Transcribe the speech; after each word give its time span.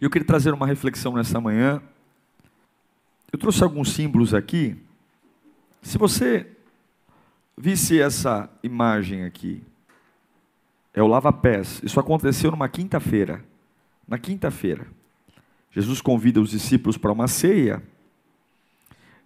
Eu 0.00 0.08
queria 0.08 0.26
trazer 0.26 0.54
uma 0.54 0.66
reflexão 0.66 1.12
nessa 1.12 1.38
manhã. 1.40 1.82
Eu 3.30 3.38
trouxe 3.38 3.62
alguns 3.62 3.92
símbolos 3.92 4.32
aqui. 4.32 4.76
Se 5.82 5.98
você 5.98 6.46
visse 7.56 8.00
essa 8.00 8.48
imagem 8.62 9.24
aqui, 9.24 9.62
é 10.94 11.02
o 11.02 11.06
lava-pés. 11.06 11.82
Isso 11.82 12.00
aconteceu 12.00 12.50
numa 12.50 12.68
quinta-feira. 12.68 13.44
Na 14.08 14.18
quinta-feira, 14.18 14.86
Jesus 15.70 16.00
convida 16.00 16.40
os 16.40 16.50
discípulos 16.50 16.96
para 16.96 17.12
uma 17.12 17.28
ceia 17.28 17.82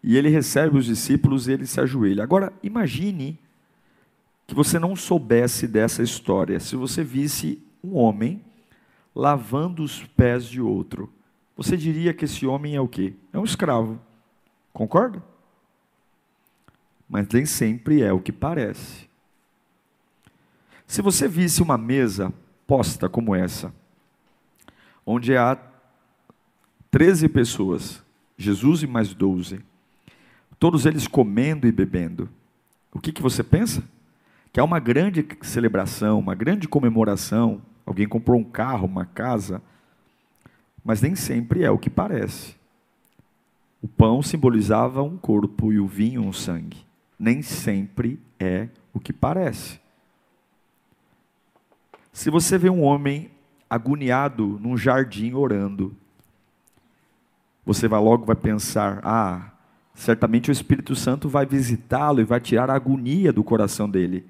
e 0.03 0.19
ele 0.19 0.29
recebe 0.29 0.77
os 0.77 0.85
discípulos 0.85 1.49
e 1.49 1.53
ele 1.53 1.67
se 1.67 1.81
ajoelha. 1.81 2.23
Agora, 2.23 2.53
imagine 2.63 3.39
que 4.47 4.55
você 4.55 4.79
não 4.79 4.95
soubesse 4.95 5.67
dessa 5.67 6.03
história. 6.03 6.61
Se 6.61 6.77
você 6.77 7.03
visse 7.03 7.63
um 7.83 7.97
homem 7.97 8.43
lavando 9.15 9.83
os 9.83 10.05
pés 10.05 10.45
de 10.47 10.61
outro. 10.61 11.13
Você 11.57 11.77
diria 11.77 12.13
que 12.13 12.25
esse 12.25 12.47
homem 12.47 12.75
é 12.75 12.81
o 12.81 12.89
quê? 12.89 13.15
É 13.33 13.39
um 13.39 13.45
escravo. 13.45 14.01
Concorda? 14.73 15.23
Mas 17.09 17.29
nem 17.29 17.47
sempre 17.47 18.03
é 18.03 18.13
o 18.13 18.21
que 18.21 18.33
parece. 18.33 19.09
Se 20.87 21.01
você 21.01 21.29
visse 21.29 21.63
uma 21.63 21.79
mesa 21.79 22.33
posta 22.67 23.09
como 23.09 23.35
essa, 23.35 23.73
onde 25.07 25.37
há 25.37 25.57
13 26.91 27.29
pessoas, 27.29 28.03
Jesus 28.37 28.83
e 28.83 28.87
mais 28.87 29.15
12, 29.15 29.61
todos 30.59 30.87
eles 30.87 31.07
comendo 31.07 31.67
e 31.67 31.73
bebendo, 31.73 32.29
o 32.93 32.99
que, 33.01 33.13
que 33.13 33.23
você 33.23 33.43
pensa? 33.43 33.83
Que 34.53 34.61
há 34.61 34.65
uma 34.65 34.79
grande 34.79 35.27
celebração, 35.43 36.19
uma 36.19 36.35
grande 36.35 36.69
comemoração, 36.69 37.61
Alguém 37.87 38.09
comprou 38.09 38.41
um 38.41 38.45
carro, 38.45 38.87
uma 38.87 39.05
casa, 39.05 39.63
mas 40.85 41.01
nem 41.01 41.15
sempre 41.15 41.63
é 41.63 41.71
o 41.71 41.79
que 41.79 41.91
parece. 41.91 42.57
O 43.83 43.89
pão 43.89 44.23
simbolizava 44.23 45.03
um 45.03 45.17
corpo 45.17 45.73
e 45.73 45.79
o 45.79 45.87
vinho 45.87 46.23
um 46.23 46.33
sangue. 46.33 46.85
Nem 47.19 47.43
sempre 47.43 48.19
é 48.39 48.69
o 48.93 49.01
que 49.01 49.13
parece. 49.13 49.81
Se 52.13 52.31
você 52.31 52.57
vê 52.57 52.71
um 52.71 52.83
homem 52.83 53.31
agoniado 53.69 54.59
num 54.63 54.77
jardim 54.77 55.35
orando, 55.35 55.95
você 57.67 57.89
vai 57.89 58.01
logo 58.01 58.25
vai 58.25 58.37
pensar: 58.37 59.01
ah, 59.03 59.53
certamente 59.95 60.51
o 60.51 60.53
Espírito 60.53 60.95
Santo 60.95 61.29
vai 61.29 61.45
visitá-lo 61.45 62.21
e 62.21 62.25
vai 62.25 62.41
tirar 62.41 62.71
a 62.71 62.75
agonia 62.75 63.33
do 63.33 63.45
coração 63.45 63.89
dele. 63.89 64.27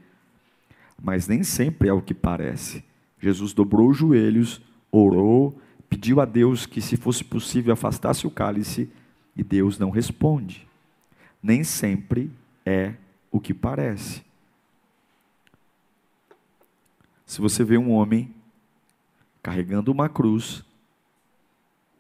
Mas 1.01 1.29
nem 1.29 1.43
sempre 1.43 1.89
é 1.89 1.93
o 1.93 2.03
que 2.03 2.15
parece. 2.15 2.83
Jesus 3.25 3.55
dobrou 3.55 3.89
os 3.89 3.97
joelhos, 3.97 4.61
orou, 4.93 5.59
pediu 5.89 6.21
a 6.21 6.27
Deus 6.27 6.67
que, 6.67 6.79
se 6.79 6.95
fosse 6.95 7.25
possível, 7.25 7.73
afastasse 7.73 8.27
o 8.27 8.31
cálice, 8.31 8.91
e 9.35 9.43
Deus 9.43 9.79
não 9.79 9.89
responde. 9.89 10.69
Nem 11.43 11.65
sempre 11.65 12.31
é 12.67 12.93
o 13.33 13.41
que 13.41 13.55
parece. 13.55 14.23
Se 17.25 17.41
você 17.41 17.65
vê 17.65 17.79
um 17.79 17.93
homem 17.93 18.31
carregando 19.43 19.91
uma 19.91 20.07
cruz, 20.07 20.63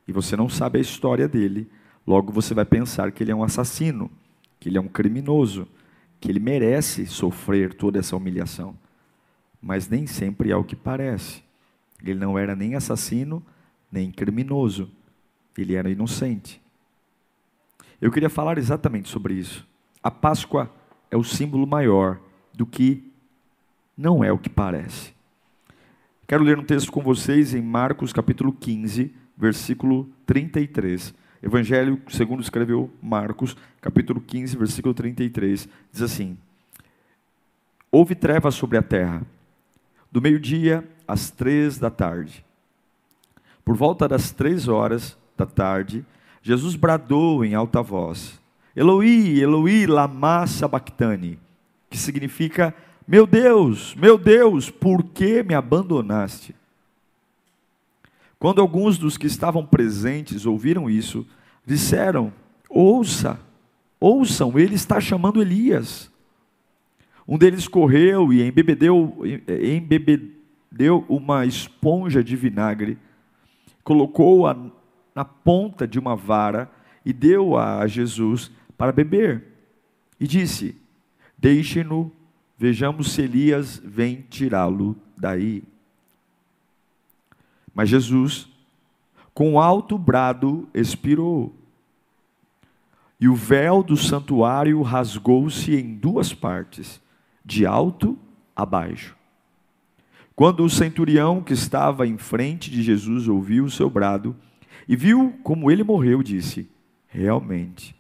e 0.07 0.13
você 0.13 0.37
não 0.37 0.51
sabe 0.51 0.77
a 0.77 0.83
história 0.83 1.27
dele, 1.27 1.67
logo 2.07 2.31
você 2.31 2.53
vai 2.53 2.67
pensar 2.67 3.11
que 3.11 3.25
ele 3.25 3.33
é 3.33 3.35
um 3.35 3.43
assassino, 3.43 4.11
que 4.61 4.69
ele 4.69 4.77
é 4.77 4.81
um 4.81 4.89
criminoso, 4.89 5.67
que 6.21 6.31
ele 6.31 6.39
merece 6.39 7.07
sofrer 7.07 7.73
toda 7.73 7.99
essa 7.99 8.15
humilhação 8.15 8.77
mas 9.65 9.89
nem 9.89 10.07
sempre 10.07 10.51
é 10.51 10.57
o 10.57 10.63
que 10.63 10.77
parece. 10.77 11.43
Ele 12.03 12.19
não 12.19 12.39
era 12.39 12.55
nem 12.55 12.75
assassino, 12.75 13.43
nem 13.91 14.11
criminoso. 14.11 14.91
Ele 15.57 15.75
era 15.75 15.89
inocente. 15.89 16.61
Eu 17.99 18.13
queria 18.13 18.29
falar 18.29 18.59
exatamente 18.59 19.09
sobre 19.09 19.33
isso. 19.33 19.67
A 20.03 20.11
Páscoa 20.11 20.71
é 21.11 21.17
o 21.17 21.25
símbolo 21.25 21.67
maior 21.67 22.21
do 22.53 22.67
que 22.67 23.11
não 23.97 24.23
é 24.23 24.31
o 24.31 24.37
que 24.37 24.51
parece. 24.51 25.15
Quero 26.27 26.45
ler 26.45 26.59
um 26.59 26.65
texto 26.65 26.93
com 26.93 27.01
vocês 27.01 27.55
em 27.55 27.63
Marcos 27.63 28.13
capítulo 28.13 28.53
15, 28.53 29.15
versículo 29.35 30.11
33. 30.27 31.15
Evangelho 31.43 32.03
segundo 32.09 32.43
escreveu 32.43 32.91
Marcos, 33.03 33.57
capítulo 33.81 34.21
15, 34.21 34.59
versículo 34.59 34.93
33. 34.93 35.67
Diz 35.91 36.03
assim: 36.03 36.37
Houve 37.91 38.15
trevas 38.15 38.55
sobre 38.55 38.77
a 38.77 38.83
terra 38.83 39.23
do 40.15 40.23
meio-dia 40.23 40.89
às 41.09 41.29
três 41.29 41.77
da 41.77 41.91
tarde. 41.91 42.45
Por 43.65 43.75
volta 43.75 44.07
das 44.07 44.31
três 44.31 44.69
horas 44.69 45.19
da 45.37 45.45
tarde, 45.45 46.07
Jesus 46.41 46.77
bradou 46.77 47.45
em 47.45 47.57
alta 47.57 47.83
voz: 47.83 48.41
Eloi, 48.77 49.41
Eloi, 49.41 49.87
lama 49.89 50.47
sabachthani, 50.47 51.37
que 51.91 51.99
significa: 51.99 52.73
Meu 53.09 53.27
Deus, 53.27 53.97
meu 53.97 54.17
Deus, 54.17 54.71
por 54.71 55.03
que 55.03 55.43
me 55.43 55.53
abandonaste? 55.53 56.55
Quando 58.39 58.61
alguns 58.61 58.97
dos 58.97 59.17
que 59.17 59.27
estavam 59.27 59.67
presentes 59.67 60.47
ouviram 60.47 60.89
isso, 60.89 61.27
disseram: 61.67 62.33
Ouça, 62.71 63.41
ouçam, 63.99 64.57
ele 64.61 64.77
está 64.77 65.01
chamando 65.01 65.43
Elias. 65.43 66.09
Um 67.27 67.39
deles 67.39 67.67
correu 67.67 68.33
e 68.33 68.43
embebedeu, 68.43 69.23
embebedeu 69.63 71.05
uma 71.09 71.47
esponja 71.47 72.23
de 72.23 72.37
vinagre, 72.37 72.99
colocou-a 73.83 74.55
na 75.15 75.25
ponta 75.25 75.89
de 75.89 75.99
uma 75.99 76.15
vara 76.15 76.71
e 77.05 77.13
deu-a 77.13 77.79
a 77.79 77.87
Jesus 77.87 78.51
para 78.77 78.93
beber. 78.93 79.43
E 80.21 80.27
disse: 80.27 80.77
Deixe-no, 81.39 82.13
vejamos 82.59 83.13
se 83.13 83.23
Elias 83.23 83.81
vem 83.83 84.27
tirá-lo 84.29 84.95
daí. 85.17 85.63
Mas 87.75 87.89
Jesus, 87.89 88.49
com 89.33 89.59
alto 89.59 89.97
brado, 89.97 90.69
expirou. 90.75 91.55
E 93.19 93.29
o 93.29 93.35
véu 93.35 93.83
do 93.83 93.97
santuário 93.97 94.83
rasgou-se 94.83 95.75
em 95.75 95.95
duas 95.95 96.35
partes 96.35 97.03
de 97.45 97.67
alto 97.67 98.19
a 98.55 98.65
baixo. 98.65 99.17
Quando 100.35 100.65
o 100.65 100.71
centurião 100.71 101.43
que 101.43 101.53
estava 101.53 102.07
em 102.07 102.19
frente 102.19 102.71
de 102.71 102.83
Jesus 102.83 103.29
ouviu 103.29 103.65
o 103.65 103.71
seu 103.71 103.89
brado 103.89 104.35
e 104.89 104.97
viu 104.97 105.39
como 105.43 105.71
ele 105.71 105.85
morreu, 105.85 106.23
disse: 106.23 106.69
Realmente, 107.07 107.95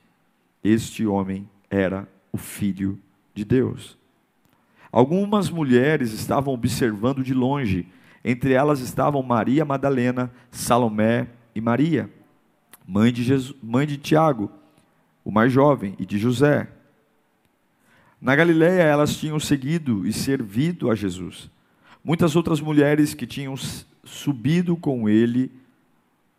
este 0.62 1.06
homem 1.06 1.48
era 1.70 2.08
o 2.32 2.36
filho 2.36 2.98
de 3.34 3.44
Deus. 3.44 3.96
Algumas 4.90 5.50
mulheres 5.50 6.12
estavam 6.12 6.54
observando 6.54 7.22
de 7.22 7.34
longe, 7.34 7.86
entre 8.24 8.52
elas 8.52 8.80
estavam 8.80 9.22
Maria 9.22 9.64
Madalena, 9.64 10.32
Salomé 10.50 11.28
e 11.54 11.60
Maria, 11.60 12.10
mãe 12.86 13.12
de, 13.12 13.22
Jesus, 13.22 13.56
mãe 13.62 13.86
de 13.86 13.96
Tiago, 13.96 14.50
o 15.24 15.30
mais 15.30 15.52
jovem, 15.52 15.94
e 15.98 16.06
de 16.06 16.18
José. 16.18 16.68
Na 18.24 18.34
Galiléia 18.34 18.84
elas 18.84 19.18
tinham 19.18 19.38
seguido 19.38 20.06
e 20.06 20.12
servido 20.12 20.90
a 20.90 20.94
Jesus. 20.94 21.50
Muitas 22.02 22.34
outras 22.34 22.58
mulheres 22.58 23.12
que 23.12 23.26
tinham 23.26 23.54
subido 24.02 24.78
com 24.78 25.06
ele 25.06 25.52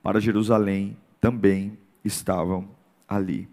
para 0.01 0.19
Jerusalém 0.19 0.97
também 1.21 1.77
estavam 2.03 2.65
ali. 3.07 3.47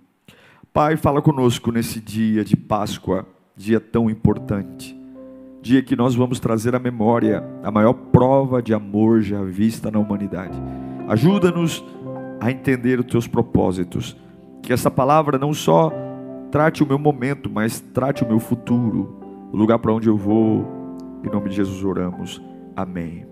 Pai, 0.72 0.96
fala 0.96 1.20
conosco 1.20 1.70
nesse 1.70 2.00
dia 2.00 2.42
de 2.42 2.56
Páscoa, 2.56 3.26
dia 3.54 3.78
tão 3.78 4.08
importante. 4.08 4.96
Dia 5.60 5.82
que 5.82 5.94
nós 5.94 6.14
vamos 6.14 6.40
trazer 6.40 6.74
à 6.74 6.78
memória 6.78 7.44
a 7.62 7.70
maior 7.70 7.92
prova 7.92 8.62
de 8.62 8.72
amor 8.72 9.20
já 9.20 9.42
vista 9.42 9.90
na 9.90 9.98
humanidade. 9.98 10.58
Ajuda-nos 11.06 11.84
a 12.40 12.50
entender 12.50 12.98
os 12.98 13.04
teus 13.04 13.26
propósitos. 13.26 14.16
Que 14.62 14.72
essa 14.72 14.90
palavra 14.90 15.38
não 15.38 15.52
só 15.52 15.92
Trate 16.52 16.82
o 16.82 16.86
meu 16.86 16.98
momento, 16.98 17.48
mas 17.48 17.80
trate 17.80 18.22
o 18.22 18.28
meu 18.28 18.38
futuro, 18.38 19.18
o 19.50 19.56
lugar 19.56 19.78
para 19.78 19.90
onde 19.90 20.06
eu 20.06 20.18
vou. 20.18 20.66
Em 21.24 21.30
nome 21.30 21.48
de 21.48 21.56
Jesus 21.56 21.82
oramos. 21.82 22.42
Amém. 22.76 23.26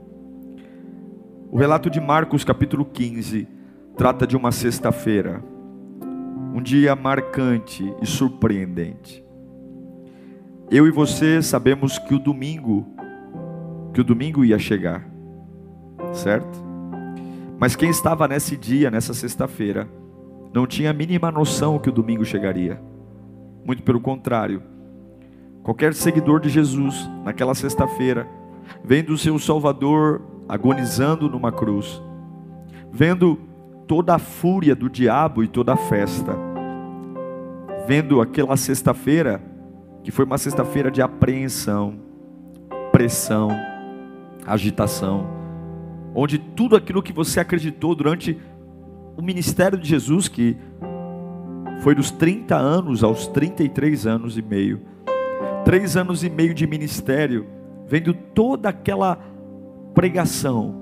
O 1.50 1.58
relato 1.58 1.90
de 1.90 2.00
Marcos, 2.00 2.44
capítulo 2.44 2.82
15, 2.82 3.46
trata 3.94 4.26
de 4.26 4.38
uma 4.38 4.50
sexta-feira, 4.50 5.44
um 6.54 6.62
dia 6.62 6.96
marcante 6.96 7.94
e 8.00 8.06
surpreendente. 8.06 9.22
Eu 10.70 10.86
e 10.86 10.90
você 10.90 11.42
sabemos 11.42 11.98
que 11.98 12.14
o 12.14 12.18
domingo, 12.18 12.86
que 13.92 14.00
o 14.00 14.04
domingo 14.04 14.46
ia 14.46 14.58
chegar, 14.58 15.06
certo? 16.14 16.58
Mas 17.58 17.76
quem 17.76 17.90
estava 17.90 18.26
nesse 18.26 18.56
dia, 18.56 18.90
nessa 18.90 19.12
sexta-feira, 19.12 19.86
não 20.54 20.66
tinha 20.66 20.88
a 20.88 20.94
mínima 20.94 21.30
noção 21.30 21.78
que 21.78 21.90
o 21.90 21.92
domingo 21.92 22.24
chegaria. 22.24 22.88
Muito 23.70 23.84
pelo 23.84 24.00
contrário. 24.00 24.64
Qualquer 25.62 25.94
seguidor 25.94 26.40
de 26.40 26.48
Jesus, 26.48 27.08
naquela 27.22 27.54
sexta-feira, 27.54 28.26
vendo 28.82 29.10
o 29.10 29.16
seu 29.16 29.38
Salvador 29.38 30.22
agonizando 30.48 31.28
numa 31.30 31.52
cruz, 31.52 32.02
vendo 32.90 33.38
toda 33.86 34.16
a 34.16 34.18
fúria 34.18 34.74
do 34.74 34.90
diabo 34.90 35.44
e 35.44 35.46
toda 35.46 35.74
a 35.74 35.76
festa, 35.76 36.36
vendo 37.86 38.20
aquela 38.20 38.56
sexta-feira, 38.56 39.40
que 40.02 40.10
foi 40.10 40.24
uma 40.24 40.36
sexta-feira 40.36 40.90
de 40.90 41.00
apreensão, 41.00 41.94
pressão, 42.90 43.50
agitação, 44.44 45.28
onde 46.12 46.38
tudo 46.38 46.74
aquilo 46.74 47.04
que 47.04 47.12
você 47.12 47.38
acreditou 47.38 47.94
durante 47.94 48.36
o 49.16 49.22
ministério 49.22 49.78
de 49.78 49.88
Jesus, 49.88 50.26
que 50.26 50.56
foi 51.80 51.94
dos 51.94 52.10
30 52.10 52.56
anos 52.56 53.02
aos 53.02 53.26
33 53.26 54.06
anos 54.06 54.36
e 54.36 54.42
meio, 54.42 54.80
três 55.64 55.96
anos 55.96 56.22
e 56.22 56.30
meio 56.30 56.54
de 56.54 56.66
ministério, 56.66 57.46
vendo 57.86 58.12
toda 58.12 58.68
aquela 58.68 59.18
pregação 59.94 60.74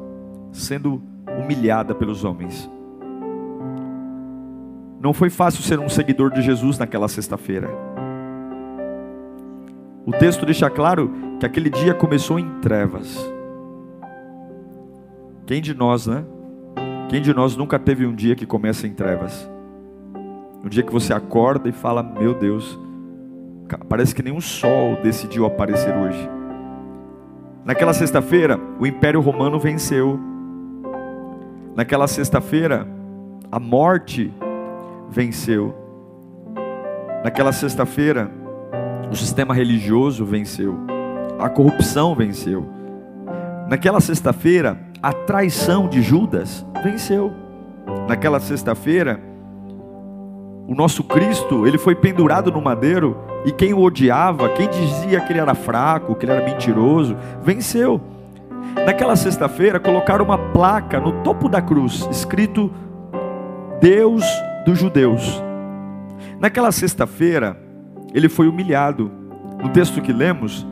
sendo 0.53 1.01
humilhada 1.41 1.95
pelos 1.95 2.25
homens. 2.25 2.69
Não 5.01 5.13
foi 5.13 5.31
fácil 5.31 5.63
ser 5.63 5.79
um 5.79 5.89
seguidor 5.89 6.33
de 6.33 6.43
Jesus 6.43 6.79
naquela 6.79 7.07
sexta-feira. 7.07 7.69
O 10.05 10.11
texto 10.11 10.45
deixa 10.45 10.69
claro 10.69 11.13
que 11.39 11.47
aquele 11.47 11.71
dia 11.71 11.95
começou 11.95 12.39
em 12.39 12.59
trevas. 12.61 13.17
Quem 15.47 15.63
de 15.63 15.75
nós, 15.75 16.07
né? 16.09 16.25
Quem 17.09 17.23
de 17.23 17.33
nós 17.33 17.57
nunca 17.57 17.79
teve 17.79 18.05
um 18.05 18.15
dia 18.15 18.35
que 18.35 18.45
começa 18.45 18.87
em 18.87 18.93
trevas? 18.93 19.49
Um 20.65 20.69
dia 20.69 20.83
que 20.83 20.93
você 20.93 21.13
acorda 21.13 21.69
e 21.69 21.73
fala: 21.73 22.03
Meu 22.03 22.35
Deus, 22.35 22.79
parece 23.89 24.15
que 24.15 24.23
nem 24.23 24.33
um 24.33 24.41
sol 24.41 24.97
decidiu 25.03 25.47
aparecer 25.47 25.95
hoje. 25.97 26.29
Naquela 27.65 27.93
sexta-feira, 27.93 28.59
o 28.81 28.87
Império 28.87 29.21
Romano 29.21 29.59
venceu. 29.59 30.19
Naquela 31.77 32.09
sexta-feira, 32.09 32.89
a 33.53 33.61
morte 33.61 34.33
venceu. 35.11 35.75
Naquela 37.23 37.53
sexta-feira, 37.53 38.31
o 39.11 39.15
sistema 39.15 39.55
religioso 39.55 40.25
venceu. 40.25 40.77
A 41.39 41.49
corrupção 41.49 42.15
venceu. 42.15 42.67
Naquela 43.69 44.01
sexta-feira, 44.01 44.81
a 45.03 45.13
traição 45.13 45.89
de 45.89 46.03
Judas 46.03 46.67
venceu. 46.83 47.33
Naquela 48.09 48.41
sexta-feira, 48.41 49.21
o 50.69 50.75
nosso 50.75 51.03
Cristo, 51.03 51.67
ele 51.67 51.79
foi 51.79 51.95
pendurado 51.95 52.53
no 52.53 52.61
madeiro 52.61 53.17
e 53.47 53.51
quem 53.51 53.73
o 53.73 53.81
odiava, 53.81 54.51
quem 54.51 54.69
dizia 54.69 55.19
que 55.19 55.33
ele 55.33 55.41
era 55.41 55.55
fraco, 55.55 56.15
que 56.15 56.27
ele 56.27 56.33
era 56.33 56.45
mentiroso, 56.45 57.17
venceu. 57.43 57.99
Naquela 58.85 59.17
sexta-feira, 59.17 59.81
colocaram 59.81 60.27
uma 60.27 60.37
placa 60.37 61.01
no 61.01 61.23
topo 61.23 61.49
da 61.49 61.63
cruz, 61.63 62.07
escrito 62.11 62.71
Deus 63.81 64.23
dos 64.67 64.79
Judeus. 64.79 65.43
Naquela 66.39 66.71
sexta-feira, 66.71 67.59
ele 68.13 68.29
foi 68.29 68.47
humilhado. 68.47 69.11
No 69.63 69.71
texto 69.71 70.03
que 70.03 70.13
lemos, 70.13 70.67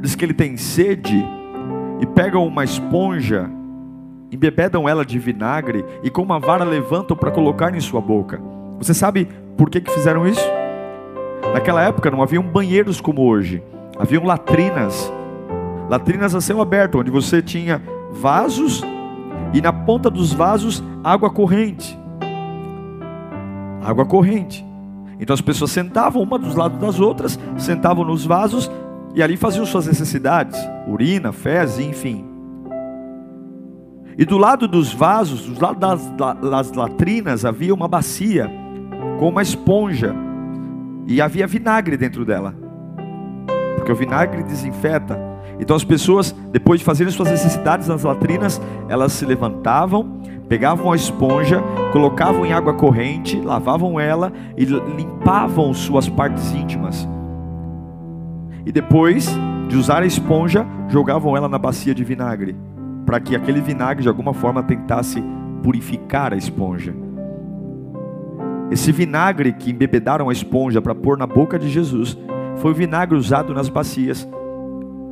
diz 0.00 0.14
que 0.14 0.24
ele 0.24 0.32
tem 0.32 0.56
sede 0.56 1.22
e 2.00 2.06
pegam 2.06 2.46
uma 2.46 2.64
esponja, 2.64 3.50
embebedam 4.30 4.88
ela 4.88 5.04
de 5.04 5.18
vinagre 5.18 5.84
e 6.02 6.08
com 6.08 6.22
uma 6.22 6.40
vara 6.40 6.64
levantam 6.64 7.14
para 7.14 7.30
colocar 7.30 7.74
em 7.74 7.80
sua 7.80 8.00
boca. 8.00 8.40
Você 8.82 8.94
sabe 8.94 9.28
por 9.56 9.70
que, 9.70 9.80
que 9.80 9.90
fizeram 9.90 10.26
isso? 10.26 10.44
Naquela 11.52 11.82
época 11.82 12.10
não 12.10 12.22
haviam 12.22 12.42
banheiros 12.42 13.00
como 13.00 13.22
hoje, 13.22 13.62
haviam 13.98 14.24
latrinas, 14.24 15.12
latrinas 15.88 16.34
a 16.34 16.40
céu 16.40 16.60
aberto, 16.62 16.98
onde 16.98 17.10
você 17.10 17.42
tinha 17.42 17.82
vasos 18.10 18.82
e 19.52 19.60
na 19.60 19.72
ponta 19.72 20.08
dos 20.08 20.32
vasos 20.32 20.82
água 21.04 21.30
corrente. 21.30 21.98
Água 23.84 24.06
corrente. 24.06 24.64
Então 25.20 25.34
as 25.34 25.40
pessoas 25.40 25.70
sentavam 25.70 26.22
uma 26.22 26.38
dos 26.38 26.54
lados 26.54 26.78
das 26.78 26.98
outras, 26.98 27.38
sentavam 27.58 28.04
nos 28.04 28.24
vasos 28.24 28.70
e 29.14 29.22
ali 29.22 29.36
faziam 29.36 29.66
suas 29.66 29.86
necessidades, 29.86 30.58
urina, 30.88 31.32
fezes, 31.32 31.84
enfim. 31.84 32.24
E 34.16 34.24
do 34.24 34.38
lado 34.38 34.66
dos 34.66 34.92
vasos, 34.92 35.46
do 35.46 35.60
lado 35.60 35.78
das, 35.78 36.10
das 36.40 36.72
latrinas, 36.72 37.44
havia 37.44 37.74
uma 37.74 37.88
bacia 37.88 38.50
com 39.18 39.28
uma 39.28 39.42
esponja 39.42 40.14
e 41.06 41.20
havia 41.20 41.46
vinagre 41.46 41.96
dentro 41.96 42.24
dela, 42.24 42.54
porque 43.76 43.92
o 43.92 43.96
vinagre 43.96 44.42
desinfeta. 44.42 45.18
Então 45.58 45.76
as 45.76 45.84
pessoas, 45.84 46.34
depois 46.50 46.80
de 46.80 46.86
fazerem 46.86 47.12
suas 47.12 47.30
necessidades 47.30 47.88
nas 47.88 48.02
latrinas, 48.02 48.60
elas 48.88 49.12
se 49.12 49.24
levantavam, 49.24 50.20
pegavam 50.48 50.92
a 50.92 50.96
esponja, 50.96 51.62
colocavam 51.92 52.44
em 52.44 52.52
água 52.52 52.74
corrente, 52.74 53.40
lavavam 53.40 53.98
ela 53.98 54.32
e 54.56 54.64
limpavam 54.64 55.72
suas 55.72 56.08
partes 56.08 56.52
íntimas. 56.52 57.08
E 58.64 58.72
depois 58.72 59.28
de 59.68 59.76
usar 59.76 60.02
a 60.02 60.06
esponja, 60.06 60.66
jogavam 60.88 61.36
ela 61.36 61.48
na 61.48 61.58
bacia 61.58 61.94
de 61.94 62.04
vinagre, 62.04 62.56
para 63.06 63.18
que 63.18 63.34
aquele 63.34 63.60
vinagre 63.60 64.02
de 64.02 64.08
alguma 64.08 64.34
forma 64.34 64.62
tentasse 64.62 65.22
purificar 65.62 66.32
a 66.32 66.36
esponja. 66.36 66.94
Esse 68.72 68.90
vinagre 68.90 69.52
que 69.52 69.70
embebedaram 69.70 70.30
a 70.30 70.32
esponja 70.32 70.80
para 70.80 70.94
pôr 70.94 71.18
na 71.18 71.26
boca 71.26 71.58
de 71.58 71.68
Jesus 71.68 72.16
foi 72.56 72.70
o 72.70 72.74
vinagre 72.74 73.14
usado 73.14 73.52
nas 73.52 73.68
bacias 73.68 74.26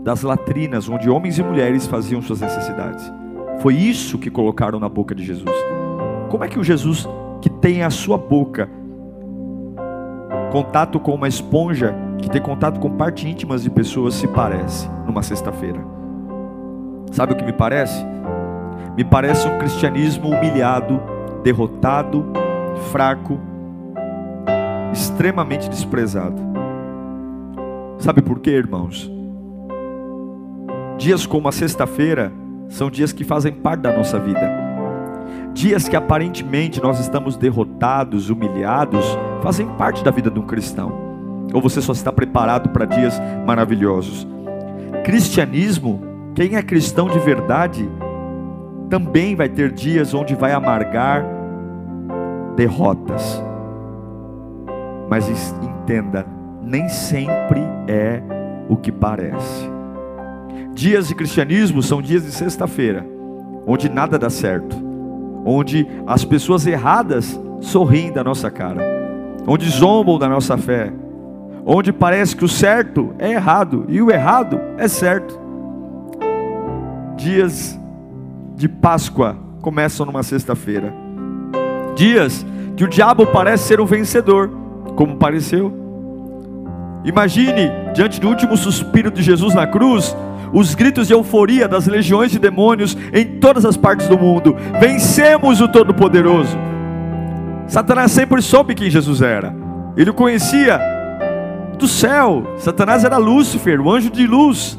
das 0.02 0.22
latrinas, 0.22 0.88
onde 0.88 1.10
homens 1.10 1.38
e 1.38 1.42
mulheres 1.42 1.86
faziam 1.86 2.22
suas 2.22 2.40
necessidades. 2.40 3.12
Foi 3.60 3.74
isso 3.74 4.18
que 4.18 4.30
colocaram 4.30 4.80
na 4.80 4.88
boca 4.88 5.14
de 5.14 5.22
Jesus. 5.22 5.54
Como 6.30 6.42
é 6.42 6.48
que 6.48 6.58
o 6.58 6.64
Jesus 6.64 7.06
que 7.42 7.50
tem 7.50 7.82
a 7.82 7.90
sua 7.90 8.16
boca 8.16 8.66
contato 10.50 10.98
com 10.98 11.14
uma 11.14 11.28
esponja, 11.28 11.94
que 12.16 12.30
tem 12.30 12.40
contato 12.40 12.80
com 12.80 12.88
partes 12.88 13.24
íntimas 13.24 13.62
de 13.62 13.68
pessoas, 13.68 14.14
se 14.14 14.26
parece 14.26 14.88
numa 15.04 15.22
sexta-feira? 15.22 15.84
Sabe 17.12 17.34
o 17.34 17.36
que 17.36 17.44
me 17.44 17.52
parece? 17.52 18.06
Me 18.96 19.04
parece 19.04 19.46
um 19.46 19.58
cristianismo 19.58 20.30
humilhado, 20.30 20.98
derrotado, 21.44 22.24
fraco, 22.90 23.49
extremamente 24.92 25.68
desprezado. 25.68 26.40
Sabe 27.98 28.22
por 28.22 28.40
quê, 28.40 28.50
irmãos? 28.50 29.10
Dias 30.98 31.26
como 31.26 31.48
a 31.48 31.52
sexta-feira 31.52 32.32
são 32.68 32.90
dias 32.90 33.12
que 33.12 33.24
fazem 33.24 33.52
parte 33.52 33.82
da 33.82 33.96
nossa 33.96 34.18
vida. 34.18 34.58
Dias 35.52 35.88
que 35.88 35.96
aparentemente 35.96 36.80
nós 36.82 37.00
estamos 37.00 37.36
derrotados, 37.36 38.30
humilhados, 38.30 39.04
fazem 39.42 39.66
parte 39.76 40.04
da 40.04 40.10
vida 40.10 40.30
de 40.30 40.38
um 40.38 40.46
cristão. 40.46 40.92
Ou 41.52 41.60
você 41.60 41.82
só 41.82 41.92
está 41.92 42.12
preparado 42.12 42.68
para 42.70 42.84
dias 42.84 43.20
maravilhosos? 43.44 44.26
Cristianismo, 45.04 46.02
quem 46.34 46.54
é 46.54 46.62
cristão 46.62 47.08
de 47.08 47.18
verdade, 47.18 47.90
também 48.88 49.34
vai 49.34 49.48
ter 49.48 49.72
dias 49.72 50.14
onde 50.14 50.34
vai 50.34 50.52
amargar 50.52 51.24
derrotas 52.56 53.42
mas 55.10 55.28
entenda, 55.60 56.24
nem 56.62 56.88
sempre 56.88 57.60
é 57.88 58.22
o 58.68 58.76
que 58.76 58.92
parece. 58.92 59.68
Dias 60.72 61.08
de 61.08 61.16
cristianismo 61.16 61.82
são 61.82 62.00
dias 62.00 62.22
de 62.22 62.30
sexta-feira, 62.30 63.04
onde 63.66 63.88
nada 63.88 64.16
dá 64.16 64.30
certo, 64.30 64.76
onde 65.44 65.84
as 66.06 66.24
pessoas 66.24 66.64
erradas 66.64 67.38
sorriem 67.60 68.12
da 68.12 68.22
nossa 68.22 68.52
cara, 68.52 68.80
onde 69.48 69.68
zombam 69.68 70.16
da 70.16 70.28
nossa 70.28 70.56
fé, 70.56 70.92
onde 71.66 71.92
parece 71.92 72.36
que 72.36 72.44
o 72.44 72.48
certo 72.48 73.12
é 73.18 73.32
errado 73.32 73.86
e 73.88 74.00
o 74.00 74.12
errado 74.12 74.60
é 74.78 74.86
certo. 74.86 75.40
Dias 77.16 77.76
de 78.54 78.68
Páscoa 78.68 79.36
começam 79.60 80.06
numa 80.06 80.22
sexta-feira. 80.22 80.94
Dias 81.96 82.46
que 82.76 82.84
o 82.84 82.88
diabo 82.88 83.26
parece 83.26 83.64
ser 83.64 83.80
o 83.80 83.86
vencedor 83.86 84.59
como 84.96 85.16
pareceu. 85.16 85.72
Imagine, 87.04 87.70
diante 87.94 88.20
do 88.20 88.28
último 88.28 88.56
suspiro 88.56 89.10
de 89.10 89.22
Jesus 89.22 89.54
na 89.54 89.66
cruz, 89.66 90.14
os 90.52 90.74
gritos 90.74 91.06
de 91.06 91.14
euforia 91.14 91.66
das 91.66 91.86
legiões 91.86 92.30
de 92.30 92.38
demônios 92.38 92.96
em 93.12 93.38
todas 93.38 93.64
as 93.64 93.76
partes 93.76 94.08
do 94.08 94.18
mundo. 94.18 94.56
Vencemos 94.78 95.60
o 95.60 95.68
Todo-Poderoso. 95.68 96.56
Satanás 97.66 98.10
sempre 98.12 98.42
soube 98.42 98.74
quem 98.74 98.90
Jesus 98.90 99.22
era. 99.22 99.54
Ele 99.96 100.10
o 100.10 100.14
conhecia 100.14 100.80
do 101.78 101.86
céu. 101.86 102.44
Satanás 102.58 103.04
era 103.04 103.16
Lúcifer, 103.16 103.80
o 103.80 103.90
anjo 103.90 104.10
de 104.10 104.26
luz. 104.26 104.78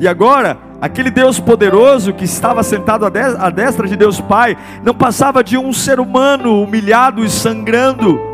E 0.00 0.08
agora, 0.08 0.56
aquele 0.80 1.10
Deus 1.10 1.38
poderoso 1.38 2.12
que 2.12 2.24
estava 2.24 2.62
sentado 2.62 3.04
à 3.04 3.50
destra 3.50 3.86
de 3.86 3.96
Deus 3.96 4.20
Pai, 4.20 4.56
não 4.82 4.94
passava 4.94 5.42
de 5.42 5.58
um 5.58 5.72
ser 5.72 6.00
humano 6.00 6.62
humilhado 6.62 7.24
e 7.24 7.28
sangrando. 7.28 8.33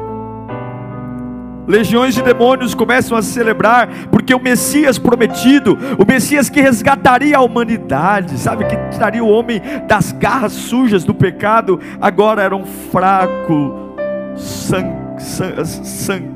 Legiões 1.70 2.16
de 2.16 2.22
demônios 2.22 2.74
começam 2.74 3.16
a 3.16 3.22
celebrar, 3.22 3.88
porque 4.10 4.34
o 4.34 4.42
Messias 4.42 4.98
prometido, 4.98 5.78
o 5.96 6.04
Messias 6.04 6.50
que 6.50 6.60
resgataria 6.60 7.36
a 7.36 7.40
humanidade, 7.40 8.36
sabe, 8.38 8.64
que 8.64 8.76
tiraria 8.90 9.22
o 9.22 9.28
homem 9.28 9.62
das 9.86 10.10
garras 10.10 10.52
sujas 10.52 11.04
do 11.04 11.14
pecado, 11.14 11.78
agora 12.00 12.42
era 12.42 12.56
um 12.56 12.64
fraco, 12.64 13.94
sang, 14.36 15.20
sang, 15.20 15.64
sang, 15.64 16.28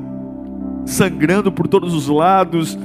sangrando 0.85 1.51
por 1.51 1.67
todos 1.67 1.93
os 1.93 2.07
lados 2.07 2.79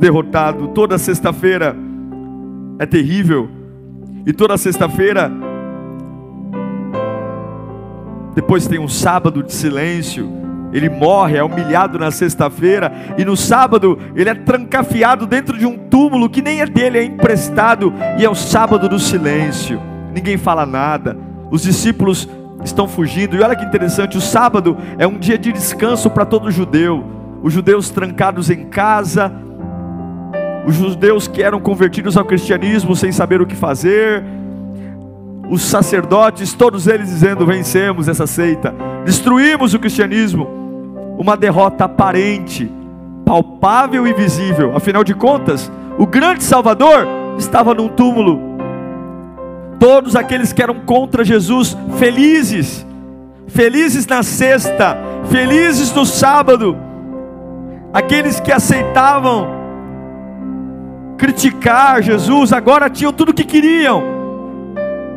derrotado. 0.00 0.68
Toda 0.68 0.98
sexta-feira 0.98 1.76
é 2.80 2.86
terrível. 2.86 3.48
E 4.26 4.32
toda 4.32 4.58
sexta-feira, 4.58 5.30
depois 8.34 8.66
tem 8.66 8.80
um 8.80 8.88
sábado 8.88 9.40
de 9.40 9.52
silêncio. 9.52 10.49
Ele 10.72 10.88
morre, 10.88 11.36
é 11.36 11.42
humilhado 11.42 11.98
na 11.98 12.10
sexta-feira, 12.10 12.92
e 13.18 13.24
no 13.24 13.36
sábado 13.36 13.98
ele 14.14 14.30
é 14.30 14.34
trancafiado 14.34 15.26
dentro 15.26 15.58
de 15.58 15.66
um 15.66 15.76
túmulo 15.76 16.28
que 16.28 16.42
nem 16.42 16.60
é 16.60 16.66
dele, 16.66 16.98
é 16.98 17.04
emprestado, 17.04 17.92
e 18.18 18.24
é 18.24 18.30
o 18.30 18.34
sábado 18.34 18.88
do 18.88 18.98
silêncio. 18.98 19.80
Ninguém 20.14 20.36
fala 20.36 20.64
nada. 20.64 21.16
Os 21.50 21.62
discípulos 21.62 22.28
estão 22.64 22.86
fugindo. 22.86 23.36
E 23.36 23.42
olha 23.42 23.56
que 23.56 23.64
interessante, 23.64 24.16
o 24.16 24.20
sábado 24.20 24.76
é 24.98 25.06
um 25.06 25.18
dia 25.18 25.38
de 25.38 25.52
descanso 25.52 26.10
para 26.10 26.24
todo 26.24 26.50
judeu. 26.50 27.04
Os 27.42 27.52
judeus 27.52 27.90
trancados 27.90 28.50
em 28.50 28.66
casa, 28.66 29.32
os 30.66 30.74
judeus 30.74 31.26
que 31.26 31.42
eram 31.42 31.58
convertidos 31.58 32.16
ao 32.16 32.24
cristianismo 32.24 32.94
sem 32.94 33.10
saber 33.10 33.40
o 33.40 33.46
que 33.46 33.56
fazer, 33.56 34.22
os 35.50 35.62
sacerdotes, 35.62 36.54
todos 36.54 36.86
eles 36.86 37.08
dizendo: 37.08 37.44
vencemos 37.44 38.08
essa 38.08 38.26
seita, 38.26 38.72
destruímos 39.04 39.74
o 39.74 39.78
cristianismo, 39.78 40.46
uma 41.18 41.36
derrota 41.36 41.84
aparente, 41.84 42.70
palpável 43.26 44.06
e 44.06 44.14
visível, 44.14 44.74
afinal 44.76 45.02
de 45.02 45.12
contas, 45.12 45.70
o 45.98 46.06
grande 46.06 46.44
Salvador 46.44 47.06
estava 47.36 47.74
num 47.74 47.88
túmulo. 47.88 48.48
Todos 49.78 50.14
aqueles 50.14 50.52
que 50.52 50.62
eram 50.62 50.80
contra 50.80 51.24
Jesus, 51.24 51.76
felizes, 51.98 52.86
felizes 53.48 54.06
na 54.06 54.22
sexta, 54.22 54.96
felizes 55.30 55.92
no 55.92 56.06
sábado, 56.06 56.76
aqueles 57.92 58.38
que 58.38 58.52
aceitavam 58.52 59.58
criticar 61.16 62.02
Jesus, 62.02 62.52
agora 62.52 62.88
tinham 62.88 63.12
tudo 63.12 63.30
o 63.30 63.34
que 63.34 63.44
queriam. 63.44 64.19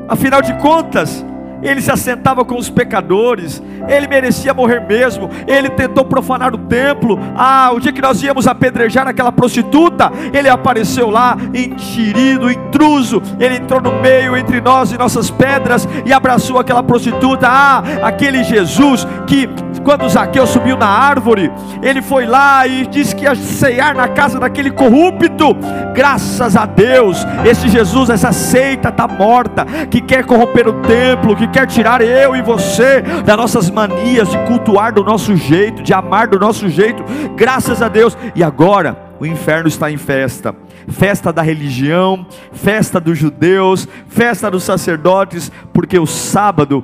Afinal 0.07 0.41
de 0.41 0.53
contas, 0.57 1.25
ele 1.63 1.81
se 1.81 1.91
assentava 1.91 2.43
com 2.45 2.55
os 2.55 2.69
pecadores, 2.69 3.61
ele 3.87 4.07
merecia 4.07 4.53
morrer 4.53 4.81
mesmo, 4.81 5.29
ele 5.47 5.69
tentou 5.69 6.05
profanar 6.05 6.53
o 6.53 6.57
templo. 6.57 7.19
Ah, 7.35 7.71
o 7.73 7.79
dia 7.79 7.91
que 7.91 8.01
nós 8.01 8.21
íamos 8.21 8.47
apedrejar 8.47 9.07
aquela 9.07 9.31
prostituta, 9.31 10.11
ele 10.33 10.49
apareceu 10.49 11.09
lá, 11.09 11.37
enxerido, 11.53 12.51
intruso, 12.51 13.21
ele 13.39 13.57
entrou 13.57 13.81
no 13.81 14.01
meio 14.01 14.35
entre 14.37 14.61
nós 14.61 14.91
e 14.91 14.97
nossas 14.97 15.29
pedras 15.29 15.87
e 16.05 16.13
abraçou 16.13 16.59
aquela 16.59 16.83
prostituta. 16.83 17.47
Ah, 17.47 17.83
aquele 18.03 18.43
Jesus 18.43 19.07
que 19.27 19.49
quando 19.83 20.07
Zaqueu 20.07 20.47
subiu 20.47 20.77
na 20.77 20.87
árvore, 20.87 21.51
ele 21.81 22.01
foi 22.01 22.25
lá 22.25 22.65
e 22.65 22.87
disse 22.87 23.15
que 23.15 23.25
ia 23.25 23.35
ceiar 23.35 23.95
na 23.95 24.07
casa 24.07 24.39
daquele 24.39 24.71
corrupto. 24.71 25.55
Graças 25.93 26.55
a 26.55 26.65
Deus, 26.65 27.17
esse 27.45 27.67
Jesus, 27.67 28.09
essa 28.09 28.31
seita 28.31 28.89
está 28.89 29.07
morta, 29.07 29.65
que 29.89 30.01
quer 30.01 30.25
corromper 30.25 30.67
o 30.67 30.73
templo, 30.81 31.35
que 31.35 31.47
quer 31.53 31.67
tirar 31.67 32.01
eu 32.01 32.35
e 32.35 32.41
você 32.41 33.01
das 33.23 33.37
nossas 33.37 33.69
manias 33.69 34.29
de 34.29 34.37
cultuar 34.39 34.93
do 34.93 35.03
nosso 35.03 35.37
jeito, 35.37 35.81
de 35.81 35.93
amar 35.93 36.27
do 36.27 36.39
nosso 36.39 36.67
jeito. 36.67 37.03
Graças 37.35 37.81
a 37.81 37.87
Deus. 37.87 38.17
E 38.35 38.43
agora 38.43 38.97
o 39.19 39.25
inferno 39.25 39.67
está 39.67 39.89
em 39.89 39.97
festa 39.97 40.53
festa 40.85 41.31
da 41.31 41.41
religião, 41.41 42.27
festa 42.51 42.99
dos 42.99 43.17
judeus, 43.17 43.87
festa 44.09 44.51
dos 44.51 44.65
sacerdotes, 44.65 45.49
porque 45.71 45.97
o 45.97 46.05
sábado 46.05 46.83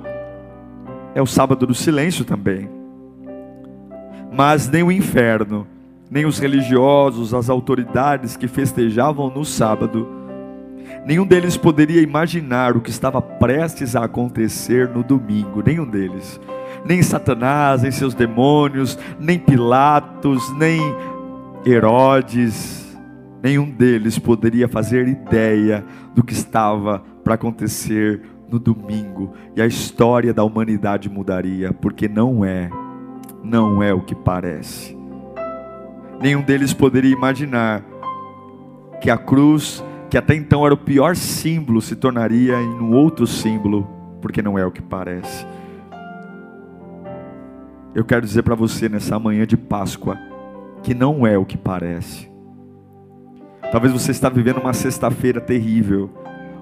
é 1.13 1.21
o 1.21 1.25
sábado 1.25 1.67
do 1.67 1.75
silêncio 1.75 2.23
também 2.23 2.79
mas 4.31 4.69
nem 4.69 4.83
o 4.83 4.91
inferno, 4.91 5.67
nem 6.09 6.25
os 6.25 6.39
religiosos, 6.39 7.33
as 7.33 7.49
autoridades 7.49 8.37
que 8.37 8.47
festejavam 8.47 9.29
no 9.29 9.43
sábado, 9.43 10.07
nenhum 11.05 11.25
deles 11.25 11.57
poderia 11.57 12.01
imaginar 12.01 12.75
o 12.75 12.81
que 12.81 12.89
estava 12.89 13.21
prestes 13.21 13.95
a 13.95 14.05
acontecer 14.05 14.89
no 14.89 15.03
domingo, 15.03 15.63
nenhum 15.65 15.85
deles. 15.85 16.39
Nem 16.85 17.01
Satanás, 17.01 17.81
nem 17.81 17.91
seus 17.91 18.13
demônios, 18.13 18.97
nem 19.19 19.37
Pilatos, 19.37 20.55
nem 20.57 20.79
Herodes, 21.65 22.97
nenhum 23.43 23.69
deles 23.69 24.17
poderia 24.17 24.67
fazer 24.67 25.07
ideia 25.07 25.83
do 26.15 26.23
que 26.23 26.33
estava 26.33 27.03
para 27.23 27.35
acontecer 27.35 28.21
no 28.49 28.57
domingo, 28.57 29.33
e 29.55 29.61
a 29.61 29.67
história 29.67 30.33
da 30.33 30.43
humanidade 30.43 31.07
mudaria, 31.07 31.71
porque 31.71 32.07
não 32.07 32.43
é 32.43 32.69
não 33.43 33.81
é 33.81 33.93
o 33.93 34.01
que 34.01 34.15
parece. 34.15 34.97
Nenhum 36.21 36.41
deles 36.41 36.73
poderia 36.73 37.11
imaginar 37.11 37.83
que 39.01 39.09
a 39.09 39.17
cruz, 39.17 39.83
que 40.09 40.17
até 40.17 40.35
então 40.35 40.65
era 40.65 40.73
o 40.73 40.77
pior 40.77 41.15
símbolo, 41.15 41.81
se 41.81 41.95
tornaria 41.95 42.59
em 42.59 42.79
um 42.81 42.93
outro 42.93 43.27
símbolo, 43.27 43.87
porque 44.21 44.41
não 44.41 44.57
é 44.57 44.65
o 44.65 44.71
que 44.71 44.81
parece. 44.81 45.45
Eu 47.93 48.03
quero 48.03 48.25
dizer 48.25 48.43
para 48.43 48.55
você 48.55 48.89
nessa 48.89 49.19
manhã 49.19 49.45
de 49.45 49.57
Páscoa 49.57 50.17
que 50.81 50.93
não 50.93 51.27
é 51.27 51.37
o 51.37 51.45
que 51.45 51.57
parece. 51.57 52.29
Talvez 53.71 53.93
você 53.93 54.11
está 54.11 54.29
vivendo 54.29 54.57
uma 54.59 54.73
sexta-feira 54.73 55.39
terrível, 55.39 56.09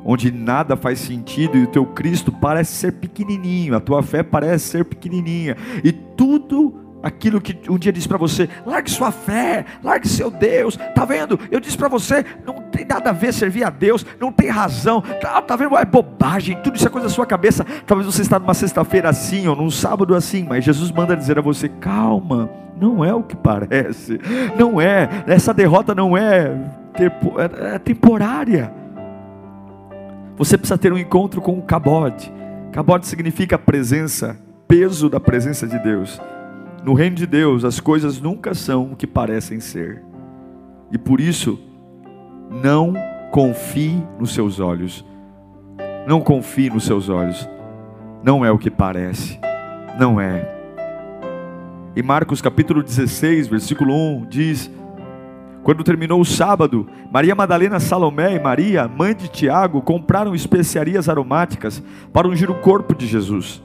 onde 0.03 0.31
nada 0.31 0.75
faz 0.75 0.99
sentido 0.99 1.57
e 1.57 1.63
o 1.63 1.67
teu 1.67 1.85
Cristo 1.85 2.31
parece 2.31 2.73
ser 2.73 2.93
pequenininho, 2.93 3.75
a 3.75 3.79
tua 3.79 4.03
fé 4.03 4.23
parece 4.23 4.65
ser 4.65 4.85
pequenininha, 4.85 5.55
e 5.83 5.91
tudo 5.91 6.86
aquilo 7.01 7.39
que 7.39 7.69
um 7.69 7.77
dia 7.77 7.91
disse 7.91 8.07
para 8.07 8.17
você, 8.17 8.49
largue 8.65 8.89
sua 8.89 9.11
fé, 9.11 9.65
largue 9.83 10.07
seu 10.07 10.29
Deus, 10.29 10.77
tá 10.95 11.05
vendo? 11.05 11.39
Eu 11.51 11.59
disse 11.59 11.77
para 11.77 11.87
você, 11.87 12.25
não 12.45 12.55
tem 12.55 12.85
nada 12.85 13.09
a 13.11 13.13
ver 13.13 13.33
servir 13.33 13.63
a 13.63 13.69
Deus, 13.69 14.05
não 14.19 14.31
tem 14.31 14.49
razão, 14.49 15.01
tá, 15.01 15.41
tá 15.41 15.55
vendo? 15.55 15.77
É 15.77 15.85
bobagem, 15.85 16.57
tudo 16.63 16.75
isso 16.75 16.87
é 16.87 16.89
coisa 16.89 17.07
da 17.07 17.13
sua 17.13 17.25
cabeça. 17.25 17.65
Talvez 17.85 18.05
você 18.05 18.21
está 18.21 18.39
numa 18.39 18.53
sexta-feira 18.53 19.09
assim 19.09 19.47
ou 19.47 19.55
num 19.55 19.69
sábado 19.69 20.15
assim, 20.15 20.45
mas 20.47 20.63
Jesus 20.63 20.91
manda 20.91 21.15
dizer 21.15 21.37
a 21.37 21.41
você, 21.41 21.69
calma, 21.69 22.49
não 22.79 23.03
é 23.03 23.13
o 23.13 23.23
que 23.23 23.35
parece, 23.35 24.19
não 24.57 24.79
é, 24.79 25.23
essa 25.27 25.53
derrota 25.53 25.95
não 25.95 26.17
é, 26.17 26.55
é, 26.95 27.75
é 27.75 27.79
temporária. 27.79 28.71
Você 30.37 30.55
precisa 30.55 30.77
ter 30.77 30.93
um 30.93 30.97
encontro 30.97 31.41
com 31.41 31.57
o 31.57 31.63
cabode. 31.63 32.31
Cabode 32.71 33.07
significa 33.07 33.57
presença, 33.57 34.37
peso 34.67 35.09
da 35.09 35.19
presença 35.19 35.65
de 35.65 35.79
Deus. 35.79 36.21
No 36.87 36.93
reino 36.93 37.17
de 37.17 37.27
Deus, 37.27 37.65
as 37.65 37.81
coisas 37.81 38.21
nunca 38.21 38.53
são 38.53 38.93
o 38.93 38.95
que 38.95 39.05
parecem 39.05 39.59
ser. 39.59 40.01
E 40.89 40.97
por 40.97 41.19
isso, 41.19 41.59
não 42.63 42.93
confie 43.29 44.01
nos 44.17 44.33
seus 44.33 44.61
olhos. 44.61 45.03
Não 46.07 46.21
confie 46.21 46.69
nos 46.69 46.85
seus 46.85 47.09
olhos. 47.09 47.45
Não 48.23 48.45
é 48.45 48.49
o 48.51 48.57
que 48.57 48.71
parece. 48.71 49.37
Não 49.99 50.21
é. 50.21 50.49
Em 51.93 52.01
Marcos 52.01 52.41
capítulo 52.41 52.81
16, 52.81 53.49
versículo 53.49 53.93
1, 53.93 54.25
diz: 54.29 54.71
Quando 55.63 55.83
terminou 55.83 56.21
o 56.21 56.25
sábado, 56.25 56.87
Maria 57.11 57.35
Madalena, 57.35 57.81
Salomé 57.81 58.33
e 58.33 58.39
Maria, 58.39 58.87
mãe 58.87 59.13
de 59.13 59.27
Tiago, 59.27 59.81
compraram 59.81 60.33
especiarias 60.33 61.09
aromáticas 61.09 61.83
para 62.13 62.29
ungir 62.29 62.49
o 62.49 62.61
corpo 62.61 62.95
de 62.95 63.05
Jesus. 63.05 63.61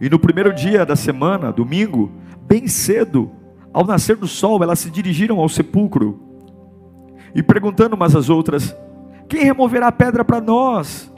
E 0.00 0.08
no 0.08 0.18
primeiro 0.18 0.52
dia 0.54 0.86
da 0.86 0.96
semana, 0.96 1.52
domingo, 1.52 2.10
bem 2.46 2.66
cedo, 2.66 3.30
ao 3.72 3.84
nascer 3.84 4.16
do 4.16 4.26
sol, 4.26 4.62
elas 4.62 4.78
se 4.78 4.90
dirigiram 4.90 5.38
ao 5.38 5.48
sepulcro 5.48 6.18
e 7.34 7.42
perguntando 7.42 7.94
umas 7.94 8.16
às 8.16 8.30
outras: 8.30 8.74
Quem 9.28 9.44
removerá 9.44 9.88
a 9.88 9.92
pedra 9.92 10.24
para 10.24 10.40
nós? 10.40 11.12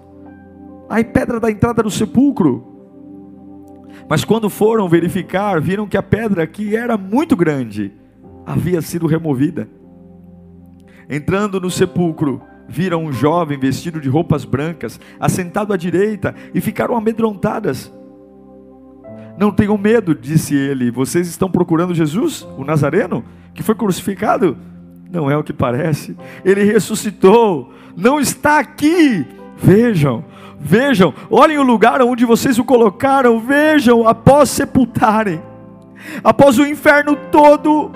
A 0.88 1.02
pedra 1.02 1.38
da 1.38 1.50
entrada 1.50 1.82
do 1.82 1.90
sepulcro. 1.90 2.68
Mas 4.08 4.24
quando 4.24 4.50
foram 4.50 4.88
verificar, 4.88 5.60
viram 5.60 5.86
que 5.86 5.96
a 5.96 6.02
pedra, 6.02 6.46
que 6.46 6.74
era 6.74 6.98
muito 6.98 7.36
grande, 7.36 7.92
havia 8.44 8.82
sido 8.82 9.06
removida. 9.06 9.68
Entrando 11.08 11.60
no 11.60 11.70
sepulcro, 11.70 12.42
viram 12.68 13.04
um 13.04 13.12
jovem 13.12 13.58
vestido 13.58 14.00
de 14.00 14.08
roupas 14.08 14.44
brancas, 14.44 14.98
assentado 15.20 15.72
à 15.72 15.76
direita, 15.76 16.34
e 16.54 16.60
ficaram 16.60 16.96
amedrontadas. 16.96 17.92
Não 19.36 19.50
tenham 19.50 19.76
medo, 19.78 20.14
disse 20.14 20.54
ele. 20.54 20.90
Vocês 20.90 21.26
estão 21.26 21.50
procurando 21.50 21.94
Jesus, 21.94 22.46
o 22.56 22.64
Nazareno, 22.64 23.24
que 23.54 23.62
foi 23.62 23.74
crucificado? 23.74 24.56
Não 25.10 25.30
é 25.30 25.36
o 25.36 25.44
que 25.44 25.52
parece. 25.52 26.16
Ele 26.44 26.64
ressuscitou. 26.64 27.72
Não 27.96 28.18
está 28.18 28.58
aqui. 28.58 29.26
Vejam, 29.58 30.24
vejam, 30.58 31.14
olhem 31.30 31.58
o 31.58 31.62
lugar 31.62 32.02
onde 32.02 32.24
vocês 32.24 32.58
o 32.58 32.64
colocaram. 32.64 33.38
Vejam, 33.38 34.08
após 34.08 34.50
sepultarem, 34.50 35.40
após 36.24 36.58
o 36.58 36.66
inferno 36.66 37.16
todo 37.30 37.92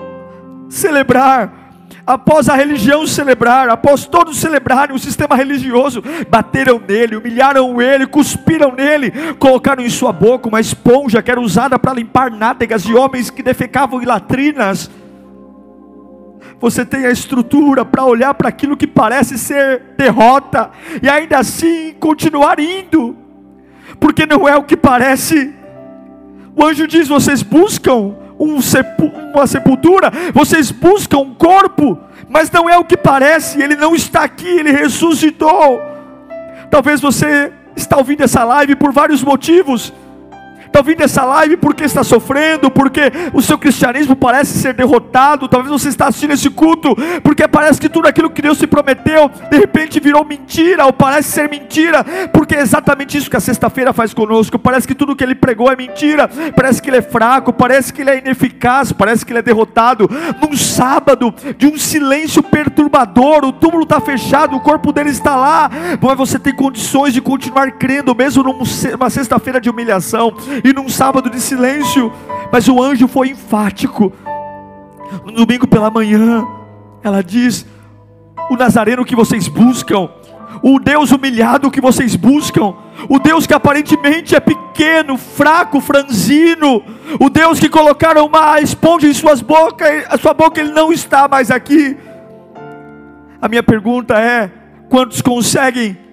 celebrar, 0.69 1.66
após 2.07 2.47
a 2.47 2.55
religião 2.55 3.05
celebrar, 3.05 3.67
após 3.67 4.05
todos 4.05 4.37
celebrarem 4.37 4.95
o 4.95 4.99
sistema 4.99 5.35
religioso, 5.35 6.01
bateram 6.29 6.81
nele, 6.87 7.17
humilharam 7.17 7.81
ele, 7.81 8.07
cuspiram 8.07 8.71
nele, 8.71 9.11
colocaram 9.37 9.83
em 9.83 9.89
sua 9.89 10.13
boca 10.13 10.47
uma 10.47 10.61
esponja 10.61 11.21
que 11.21 11.29
era 11.29 11.41
usada 11.41 11.77
para 11.77 11.93
limpar 11.93 12.31
nádegas 12.31 12.83
de 12.83 12.95
homens 12.95 13.29
que 13.29 13.43
defecavam 13.43 14.01
em 14.01 14.05
latrinas. 14.05 14.89
Você 16.61 16.85
tem 16.85 17.05
a 17.05 17.11
estrutura 17.11 17.83
para 17.83 18.05
olhar 18.05 18.33
para 18.33 18.47
aquilo 18.47 18.77
que 18.77 18.87
parece 18.87 19.37
ser 19.37 19.83
derrota 19.97 20.71
e 21.03 21.09
ainda 21.09 21.37
assim 21.37 21.93
continuar 21.99 22.57
indo, 22.57 23.17
porque 23.99 24.25
não 24.25 24.47
é 24.47 24.55
o 24.55 24.63
que 24.63 24.77
parece. 24.77 25.53
O 26.55 26.63
anjo 26.63 26.87
diz: 26.87 27.07
vocês 27.07 27.43
buscam 27.43 28.15
um 28.39 28.61
sepu 28.61 29.11
uma 29.33 29.45
sepultura, 29.45 30.11
vocês 30.33 30.71
buscam 30.71 31.19
um 31.19 31.33
corpo, 31.33 31.99
mas 32.27 32.49
não 32.49 32.69
é 32.69 32.77
o 32.77 32.83
que 32.83 32.97
parece, 32.97 33.61
ele 33.61 33.75
não 33.75 33.95
está 33.95 34.23
aqui, 34.23 34.47
ele 34.47 34.71
ressuscitou. 34.71 35.79
Talvez 36.71 36.99
você 36.99 37.51
está 37.75 37.97
ouvindo 37.97 38.23
essa 38.23 38.43
live 38.43 38.75
por 38.75 38.91
vários 38.91 39.23
motivos 39.23 39.93
ouvindo 40.77 41.01
essa 41.01 41.23
live 41.23 41.57
porque 41.57 41.83
está 41.83 42.03
sofrendo, 42.03 42.69
porque 42.69 43.11
o 43.33 43.41
seu 43.41 43.57
cristianismo 43.57 44.15
parece 44.15 44.57
ser 44.57 44.73
derrotado. 44.73 45.47
Talvez 45.47 45.71
você 45.71 45.89
está 45.89 46.07
assistindo 46.07 46.33
esse 46.33 46.49
culto 46.49 46.95
porque 47.23 47.47
parece 47.47 47.79
que 47.79 47.89
tudo 47.89 48.07
aquilo 48.07 48.29
que 48.29 48.41
Deus 48.41 48.57
se 48.57 48.67
prometeu 48.67 49.29
de 49.49 49.57
repente 49.57 49.99
virou 49.99 50.23
mentira, 50.25 50.85
ou 50.85 50.93
parece 50.93 51.31
ser 51.31 51.49
mentira, 51.49 52.03
porque 52.31 52.55
é 52.55 52.61
exatamente 52.61 53.17
isso 53.17 53.29
que 53.29 53.37
a 53.37 53.39
sexta-feira 53.39 53.93
faz 53.93 54.13
conosco. 54.13 54.59
Parece 54.59 54.87
que 54.87 54.95
tudo 54.95 55.15
que 55.15 55.23
ele 55.23 55.35
pregou 55.35 55.71
é 55.71 55.75
mentira, 55.75 56.29
parece 56.55 56.81
que 56.81 56.89
ele 56.89 56.97
é 56.97 57.01
fraco, 57.01 57.51
parece 57.51 57.93
que 57.93 58.01
ele 58.01 58.09
é 58.09 58.17
ineficaz, 58.19 58.91
parece 58.91 59.25
que 59.25 59.31
ele 59.31 59.39
é 59.39 59.43
derrotado. 59.43 60.09
Num 60.41 60.55
sábado 60.55 61.33
de 61.57 61.67
um 61.67 61.77
silêncio 61.77 62.43
perturbador, 62.43 63.45
o 63.45 63.51
túmulo 63.51 63.83
está 63.83 63.99
fechado, 63.99 64.55
o 64.55 64.59
corpo 64.59 64.91
dele 64.91 65.09
está 65.09 65.35
lá, 65.35 65.69
mas 66.01 66.17
você 66.17 66.39
tem 66.39 66.55
condições 66.55 67.13
de 67.13 67.21
continuar 67.21 67.71
crendo, 67.73 68.15
mesmo 68.15 68.43
numa 68.43 69.09
sexta-feira 69.09 69.59
de 69.59 69.69
humilhação 69.69 70.35
e 70.67 70.73
num 70.73 70.89
sábado 70.89 71.29
de 71.29 71.39
silêncio, 71.39 72.11
mas 72.51 72.67
o 72.67 72.81
anjo 72.81 73.07
foi 73.07 73.29
enfático. 73.29 74.11
No 75.25 75.31
domingo 75.31 75.67
pela 75.67 75.89
manhã, 75.89 76.45
ela 77.03 77.23
diz: 77.23 77.65
O 78.49 78.55
Nazareno 78.55 79.05
que 79.05 79.15
vocês 79.15 79.47
buscam, 79.47 80.09
o 80.61 80.79
Deus 80.79 81.11
humilhado 81.11 81.71
que 81.71 81.79
vocês 81.79 82.15
buscam, 82.15 82.73
o 83.07 83.19
Deus 83.19 83.47
que 83.47 83.53
aparentemente 83.53 84.35
é 84.35 84.39
pequeno, 84.39 85.17
fraco, 85.17 85.79
franzino, 85.79 86.83
o 87.19 87.29
Deus 87.29 87.59
que 87.59 87.69
colocaram 87.69 88.25
uma 88.25 88.59
esponja 88.59 89.07
em 89.07 89.13
suas 89.13 89.41
bocas, 89.41 90.05
a 90.09 90.17
sua 90.17 90.33
boca 90.33 90.59
ele 90.59 90.71
não 90.71 90.91
está 90.91 91.27
mais 91.27 91.49
aqui. 91.49 91.95
A 93.41 93.47
minha 93.47 93.63
pergunta 93.63 94.19
é: 94.19 94.51
quantos 94.89 95.21
conseguem 95.21 96.06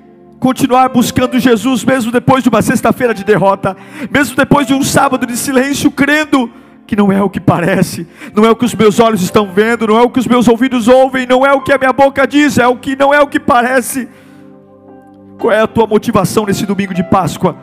continuar 0.44 0.90
buscando 0.90 1.40
Jesus, 1.40 1.82
mesmo 1.86 2.12
depois 2.12 2.42
de 2.42 2.50
uma 2.50 2.60
sexta-feira 2.60 3.14
de 3.14 3.24
derrota, 3.24 3.74
mesmo 4.10 4.36
depois 4.36 4.66
de 4.66 4.74
um 4.74 4.82
sábado 4.82 5.26
de 5.26 5.38
silêncio, 5.38 5.90
crendo 5.90 6.52
que 6.86 6.94
não 6.94 7.10
é 7.10 7.22
o 7.22 7.30
que 7.30 7.40
parece, 7.40 8.06
não 8.34 8.44
é 8.44 8.50
o 8.50 8.54
que 8.54 8.66
os 8.66 8.74
meus 8.74 9.00
olhos 9.00 9.22
estão 9.22 9.50
vendo, 9.50 9.86
não 9.86 9.96
é 9.96 10.02
o 10.02 10.10
que 10.10 10.18
os 10.18 10.26
meus 10.26 10.46
ouvidos 10.46 10.86
ouvem, 10.86 11.26
não 11.26 11.46
é 11.46 11.54
o 11.54 11.62
que 11.62 11.72
a 11.72 11.78
minha 11.78 11.94
boca 11.94 12.26
diz, 12.26 12.58
é 12.58 12.66
o 12.66 12.76
que 12.76 12.94
não 12.94 13.14
é 13.14 13.22
o 13.22 13.26
que 13.26 13.40
parece. 13.40 14.06
Qual 15.38 15.50
é 15.50 15.62
a 15.62 15.66
tua 15.66 15.86
motivação 15.86 16.44
nesse 16.44 16.66
domingo 16.66 16.92
de 16.92 17.02
Páscoa? 17.02 17.56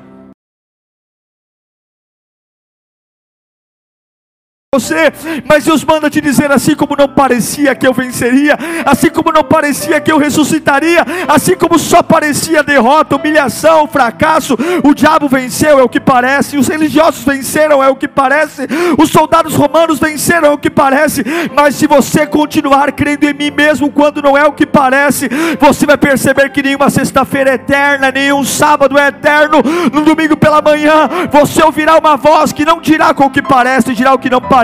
Você, 4.74 5.12
mas 5.50 5.66
Deus 5.66 5.84
manda 5.84 6.10
te 6.10 6.22
dizer 6.22 6.50
assim 6.50 6.76
como 6.76 6.96
não 6.98 7.10
parecia 7.10 7.76
que 7.76 7.86
eu 7.86 7.94
venceria, 7.94 8.58
assim 8.86 9.10
como 9.10 9.30
não 9.30 9.44
parecia 9.44 10.00
que 10.00 10.10
eu 10.10 10.18
ressuscitaria, 10.18 11.06
assim 11.28 11.58
como 11.58 11.78
só 11.78 12.02
parecia 12.02 12.64
derrota, 12.64 13.18
humilhação, 13.18 13.86
fracasso, 13.86 14.58
o 14.82 14.94
diabo 14.94 15.28
venceu, 15.28 15.78
é 15.78 15.84
o 15.84 15.90
que 15.90 16.00
parece, 16.00 16.58
os 16.58 16.70
religiosos 16.70 17.22
venceram, 17.26 17.84
é 17.84 17.90
o 17.90 17.98
que 17.98 18.08
parece, 18.08 18.66
os 18.98 19.10
soldados 19.10 19.56
romanos 19.56 20.00
venceram, 20.00 20.48
é 20.48 20.52
o 20.52 20.58
que 20.58 20.70
parece, 20.70 21.22
mas 21.54 21.76
se 21.76 21.86
você 21.86 22.26
continuar 22.26 22.94
crendo 22.94 23.26
em 23.26 23.34
mim 23.34 23.52
mesmo 23.52 23.92
quando 23.92 24.22
não 24.22 24.38
é 24.38 24.46
o 24.46 24.54
que 24.54 24.66
parece, 24.66 25.28
você 25.60 25.86
vai 25.86 25.98
perceber 25.98 26.50
que 26.50 26.64
nenhuma 26.64 26.90
sexta-feira 26.90 27.50
é 27.50 27.56
eterna, 27.56 28.10
nenhum 28.10 28.46
sábado 28.46 28.98
é 28.98 29.10
eterno, 29.10 29.62
no 29.92 30.06
domingo 30.06 30.38
pela 30.38 30.62
manhã, 30.62 31.10
você 31.30 31.62
ouvirá 31.62 31.98
uma 31.98 32.16
voz 32.16 32.54
que 32.54 32.64
não 32.64 32.80
dirá 32.80 33.14
com 33.14 33.26
o 33.26 33.30
que 33.30 33.42
parece, 33.42 33.94
dirá 33.94 34.14
o 34.14 34.18
que 34.18 34.30
não 34.30 34.40
parece 34.40 34.61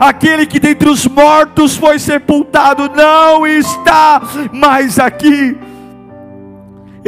aquele 0.00 0.46
que 0.46 0.58
dentre 0.60 0.88
os 0.88 1.06
mortos 1.06 1.76
foi 1.76 1.98
sepultado, 1.98 2.90
não 2.94 3.46
está 3.46 4.22
mais 4.52 4.98
aqui. 4.98 5.56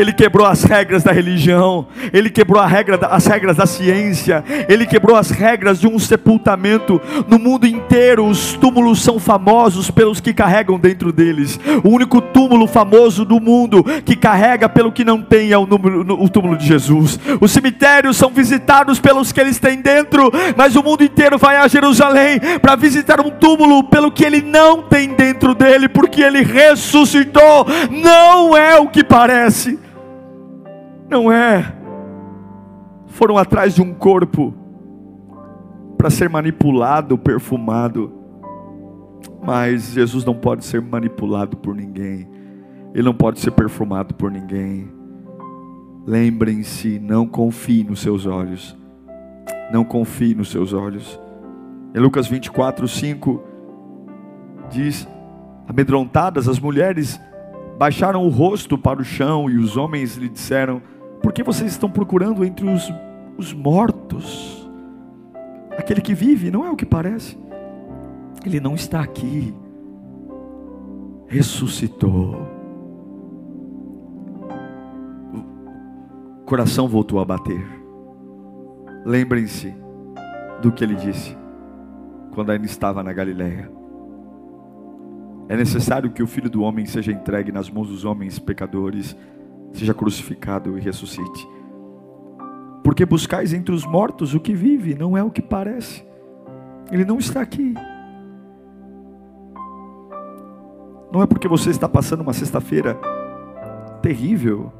Ele 0.01 0.15
quebrou 0.15 0.47
as 0.47 0.65
regras 0.65 1.03
da 1.03 1.13
religião, 1.13 1.87
ele 2.11 2.31
quebrou 2.31 2.65
regra, 2.65 2.99
as 3.11 3.27
regras 3.27 3.59
da 3.59 3.67
ciência, 3.67 4.43
ele 4.67 4.87
quebrou 4.87 5.15
as 5.15 5.31
regras 5.31 5.79
de 5.79 5.87
um 5.87 5.99
sepultamento. 5.99 6.99
No 7.29 7.39
mundo 7.39 7.67
inteiro, 7.67 8.25
os 8.25 8.55
túmulos 8.55 9.03
são 9.03 9.19
famosos 9.19 9.91
pelos 9.91 10.19
que 10.19 10.33
carregam 10.33 10.79
dentro 10.79 11.13
deles. 11.13 11.61
O 11.85 11.91
único 11.91 12.23
túmulo 12.23 12.67
famoso 12.67 13.27
do 13.27 13.39
mundo 13.39 13.85
que 14.03 14.17
carrega 14.17 14.71
pelo 14.71 14.91
que 14.91 15.05
não 15.05 15.21
tem 15.21 15.53
é 15.53 15.59
o, 15.59 15.67
número, 15.67 16.01
o 16.01 16.29
túmulo 16.31 16.57
de 16.57 16.67
Jesus. 16.67 17.21
Os 17.39 17.53
cemitérios 17.53 18.17
são 18.17 18.31
visitados 18.31 18.99
pelos 18.99 19.33
que 19.33 19.41
eles 19.41 19.59
têm 19.59 19.83
dentro, 19.83 20.33
mas 20.57 20.77
o 20.77 20.83
mundo 20.83 21.05
inteiro 21.05 21.37
vai 21.37 21.57
a 21.57 21.69
Jerusalém 21.69 22.41
para 22.63 22.75
visitar 22.75 23.21
um 23.21 23.29
túmulo 23.29 23.85
pelo 23.85 24.11
que 24.11 24.25
ele 24.25 24.41
não 24.41 24.81
tem 24.81 25.09
dentro 25.11 25.55
dele, 25.55 25.91
porque 25.91 26.23
ele 26.23 26.41
ressuscitou. 26.43 27.67
Não 27.91 28.57
é 28.57 28.79
o 28.79 28.89
que 28.89 29.05
parece. 29.05 29.90
Não 31.11 31.31
é. 31.33 31.75
Foram 33.09 33.37
atrás 33.37 33.75
de 33.75 33.83
um 33.83 33.93
corpo 33.93 34.55
para 35.99 36.09
ser 36.09 36.29
manipulado, 36.29 37.19
perfumado. 37.19 38.13
Mas 39.45 39.93
Jesus 39.93 40.25
não 40.25 40.35
pode 40.35 40.65
ser 40.65 40.81
manipulado 40.81 41.57
por 41.57 41.75
ninguém. 41.75 42.29
Ele 42.95 43.03
não 43.03 43.15
pode 43.15 43.41
ser 43.41 43.51
perfumado 43.51 44.15
por 44.15 44.31
ninguém. 44.31 44.89
Lembrem-se, 46.07 47.01
não 47.01 47.27
confie 47.27 47.83
nos 47.83 48.01
seus 48.01 48.25
olhos. 48.25 48.77
Não 49.73 49.85
confie 49.85 50.35
nos 50.35 50.51
seus 50.51 50.73
olhos. 50.73 51.21
Em 51.93 51.99
Lucas 51.99 52.29
24, 52.29 52.87
5 52.87 53.43
diz: 54.71 55.09
Amedrontadas, 55.67 56.49
as 56.49 56.61
mulheres 56.61 57.21
baixaram 57.77 58.25
o 58.25 58.29
rosto 58.29 58.79
para 58.79 59.01
o 59.01 59.05
chão 59.05 59.51
e 59.51 59.57
os 59.59 59.77
homens 59.77 60.17
lhe 60.17 60.29
disseram: 60.29 60.81
porque 61.23 61.43
vocês 61.43 61.73
estão 61.73 61.91
procurando 61.91 62.45
entre 62.45 62.69
os, 62.69 62.93
os 63.37 63.53
mortos. 63.53 64.69
Aquele 65.77 66.01
que 66.01 66.15
vive 66.15 66.51
não 66.51 66.65
é 66.65 66.71
o 66.71 66.77
que 66.77 66.87
parece. 66.87 67.39
Ele 68.45 68.61
não 68.61 68.75
está 68.75 69.01
aqui. 69.01 69.55
Ressuscitou. 71.27 72.49
O 76.41 76.45
coração 76.45 76.89
voltou 76.89 77.21
a 77.21 77.25
bater. 77.25 77.65
Lembrem-se 79.05 79.75
do 80.61 80.73
que 80.73 80.85
ele 80.85 80.95
disse 80.95 81.37
quando 82.33 82.51
ainda 82.51 82.67
estava 82.67 83.03
na 83.03 83.13
Galileia. 83.13 83.71
É 85.49 85.57
necessário 85.57 86.11
que 86.11 86.23
o 86.23 86.27
filho 86.27 86.49
do 86.49 86.63
homem 86.63 86.87
seja 86.87 87.11
entregue 87.11 87.51
nas 87.51 87.69
mãos 87.69 87.89
dos 87.89 88.05
homens 88.05 88.39
pecadores 88.39 89.17
seja 89.73 89.95
crucificado 89.95 90.77
e 90.77 90.81
ressuscite. 90.81 91.49
Porque 92.83 93.05
buscais 93.05 93.53
entre 93.53 93.75
os 93.75 93.85
mortos 93.87 94.35
o 94.35 94.41
que 94.41 94.55
vive, 94.55 94.95
não 94.95 95.17
é 95.17 95.23
o 95.23 95.31
que 95.31 95.43
parece. 95.43 96.05
Ele 96.91 97.05
não 97.05 97.19
está 97.19 97.41
aqui. 97.41 97.75
Não 101.13 101.23
é 101.23 101.27
porque 101.27 101.49
você 101.49 101.71
está 101.71 101.89
passando 101.89 102.21
uma 102.21 102.33
sexta-feira 102.33 102.99
terrível 104.01 104.73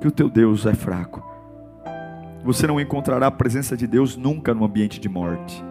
que 0.00 0.08
o 0.08 0.10
teu 0.10 0.28
Deus 0.28 0.66
é 0.66 0.74
fraco. 0.74 1.22
Você 2.44 2.66
não 2.66 2.80
encontrará 2.80 3.28
a 3.28 3.30
presença 3.30 3.76
de 3.76 3.86
Deus 3.86 4.16
nunca 4.16 4.52
no 4.52 4.64
ambiente 4.64 4.98
de 4.98 5.08
morte. 5.08 5.64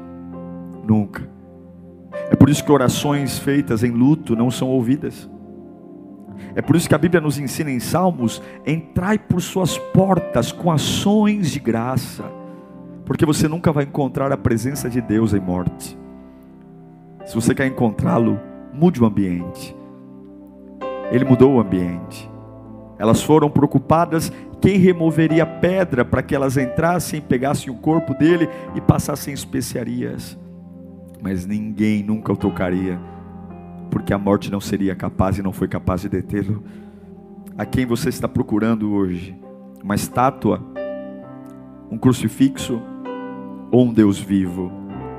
Nunca. 0.88 1.30
É 2.30 2.36
por 2.36 2.50
isso 2.50 2.64
que 2.64 2.72
orações 2.72 3.38
feitas 3.38 3.84
em 3.84 3.92
luto 3.92 4.36
não 4.36 4.50
são 4.50 4.70
ouvidas. 4.70 5.30
É 6.56 6.62
por 6.62 6.76
isso 6.76 6.88
que 6.88 6.96
a 6.96 6.98
Bíblia 6.98 7.22
nos 7.22 7.40
ensina 7.40 7.72
em 7.72 7.80
Salmos: 7.80 8.42
entrai 8.66 9.18
por 9.18 9.42
suas 9.42 9.78
portas 9.78 10.52
com 10.52 10.72
ações 10.72 11.52
de 11.52 11.60
graça 11.60 12.26
Porque 13.06 13.26
você 13.26 13.48
nunca 13.48 13.72
vai 13.72 13.84
encontrar 13.84 14.32
a 14.32 14.38
presença 14.38 14.90
de 14.90 15.02
Deus 15.02 15.34
em 15.34 15.40
morte. 15.40 15.98
Se 17.26 17.36
você 17.36 17.54
quer 17.54 17.68
encontrá-lo, 17.68 18.40
mude 18.74 19.02
o 19.02 19.06
ambiente. 19.06 19.76
Ele 21.12 21.26
mudou 21.26 21.56
o 21.56 21.60
ambiente. 21.60 22.30
Elas 22.98 23.22
foram 23.22 23.50
preocupadas 23.50 24.32
quem 24.62 24.78
removeria 24.78 25.44
a 25.44 25.46
pedra 25.46 26.06
para 26.06 26.22
que 26.22 26.36
elas 26.36 26.56
entrassem, 26.56 27.20
pegassem 27.20 27.74
o 27.74 27.78
corpo 27.78 28.14
dele 28.14 28.48
e 28.76 28.80
passassem 28.80 29.34
especiarias. 29.34 30.38
Mas 31.22 31.46
ninguém 31.46 32.04
nunca 32.04 32.32
o 32.32 32.38
tocaria, 32.38 33.00
porque 33.92 34.14
a 34.14 34.18
morte 34.18 34.50
não 34.50 34.62
seria 34.62 34.96
capaz 34.96 35.38
e 35.38 35.44
não 35.44 35.52
foi 35.52 35.68
capaz 35.68 36.02
de 36.02 36.10
detê-lo. 36.10 36.64
A 37.58 37.66
quem 37.66 37.86
você 37.86 38.08
está 38.10 38.28
procurando 38.28 38.94
hoje? 38.94 39.38
Uma 39.84 39.94
estátua? 39.94 40.64
Um 41.92 41.98
crucifixo? 41.98 42.82
Ou 43.70 43.86
um 43.86 43.94
Deus 43.94 44.18
vivo? 44.18 44.72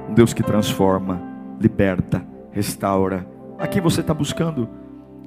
Um 0.08 0.14
Deus 0.14 0.32
que 0.32 0.42
transforma, 0.42 1.20
liberta, 1.60 2.26
restaura? 2.50 3.28
A 3.58 3.66
quem 3.66 3.82
você 3.82 4.00
está 4.00 4.14
buscando? 4.14 4.68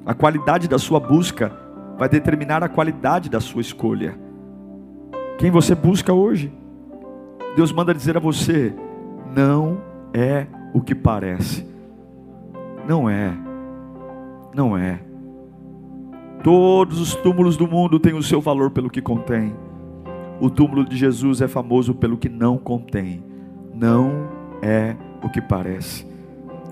A 0.04 0.12
qualidade 0.12 0.68
da 0.68 0.78
sua 0.78 0.98
busca 0.98 1.52
vai 1.96 2.08
determinar 2.08 2.62
a 2.64 2.68
qualidade 2.68 3.30
da 3.30 3.40
sua 3.40 3.60
escolha. 3.60 4.18
Quem 5.38 5.50
você 5.50 5.74
busca 5.74 6.12
hoje? 6.12 6.52
Deus 7.54 7.70
manda 7.72 7.94
dizer 7.94 8.16
a 8.16 8.20
você: 8.20 8.74
não 9.34 9.80
é 10.12 10.46
o 10.74 10.80
que 10.80 10.94
parece. 10.94 11.75
Não 12.86 13.08
é. 13.08 13.36
Não 14.54 14.76
é. 14.76 15.00
Todos 16.42 17.00
os 17.00 17.14
túmulos 17.16 17.56
do 17.56 17.66
mundo 17.66 17.98
têm 17.98 18.14
o 18.14 18.22
seu 18.22 18.40
valor 18.40 18.70
pelo 18.70 18.90
que 18.90 19.02
contém. 19.02 19.54
O 20.40 20.48
túmulo 20.48 20.84
de 20.84 20.96
Jesus 20.96 21.40
é 21.40 21.48
famoso 21.48 21.94
pelo 21.94 22.16
que 22.16 22.28
não 22.28 22.56
contém. 22.56 23.24
Não 23.74 24.28
é 24.62 24.94
o 25.22 25.28
que 25.28 25.40
parece. 25.40 26.06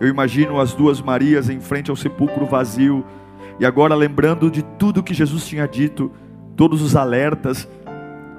Eu 0.01 0.09
imagino 0.09 0.61
as 0.61 0.73
duas 0.75 1.01
Marias 1.01 1.49
em 1.49 1.61
frente 1.61 1.91
ao 1.91 1.97
sepulcro 1.97 2.47
vazio 2.47 3.05
e 3.59 3.65
agora, 3.65 3.95
lembrando 3.95 4.51
de 4.51 4.63
tudo 4.63 5.03
que 5.03 5.15
Jesus 5.15 5.47
tinha 5.47 5.67
dito, 5.67 6.11
todos 6.57 6.83
os 6.83 6.97
alertas, 6.97 7.69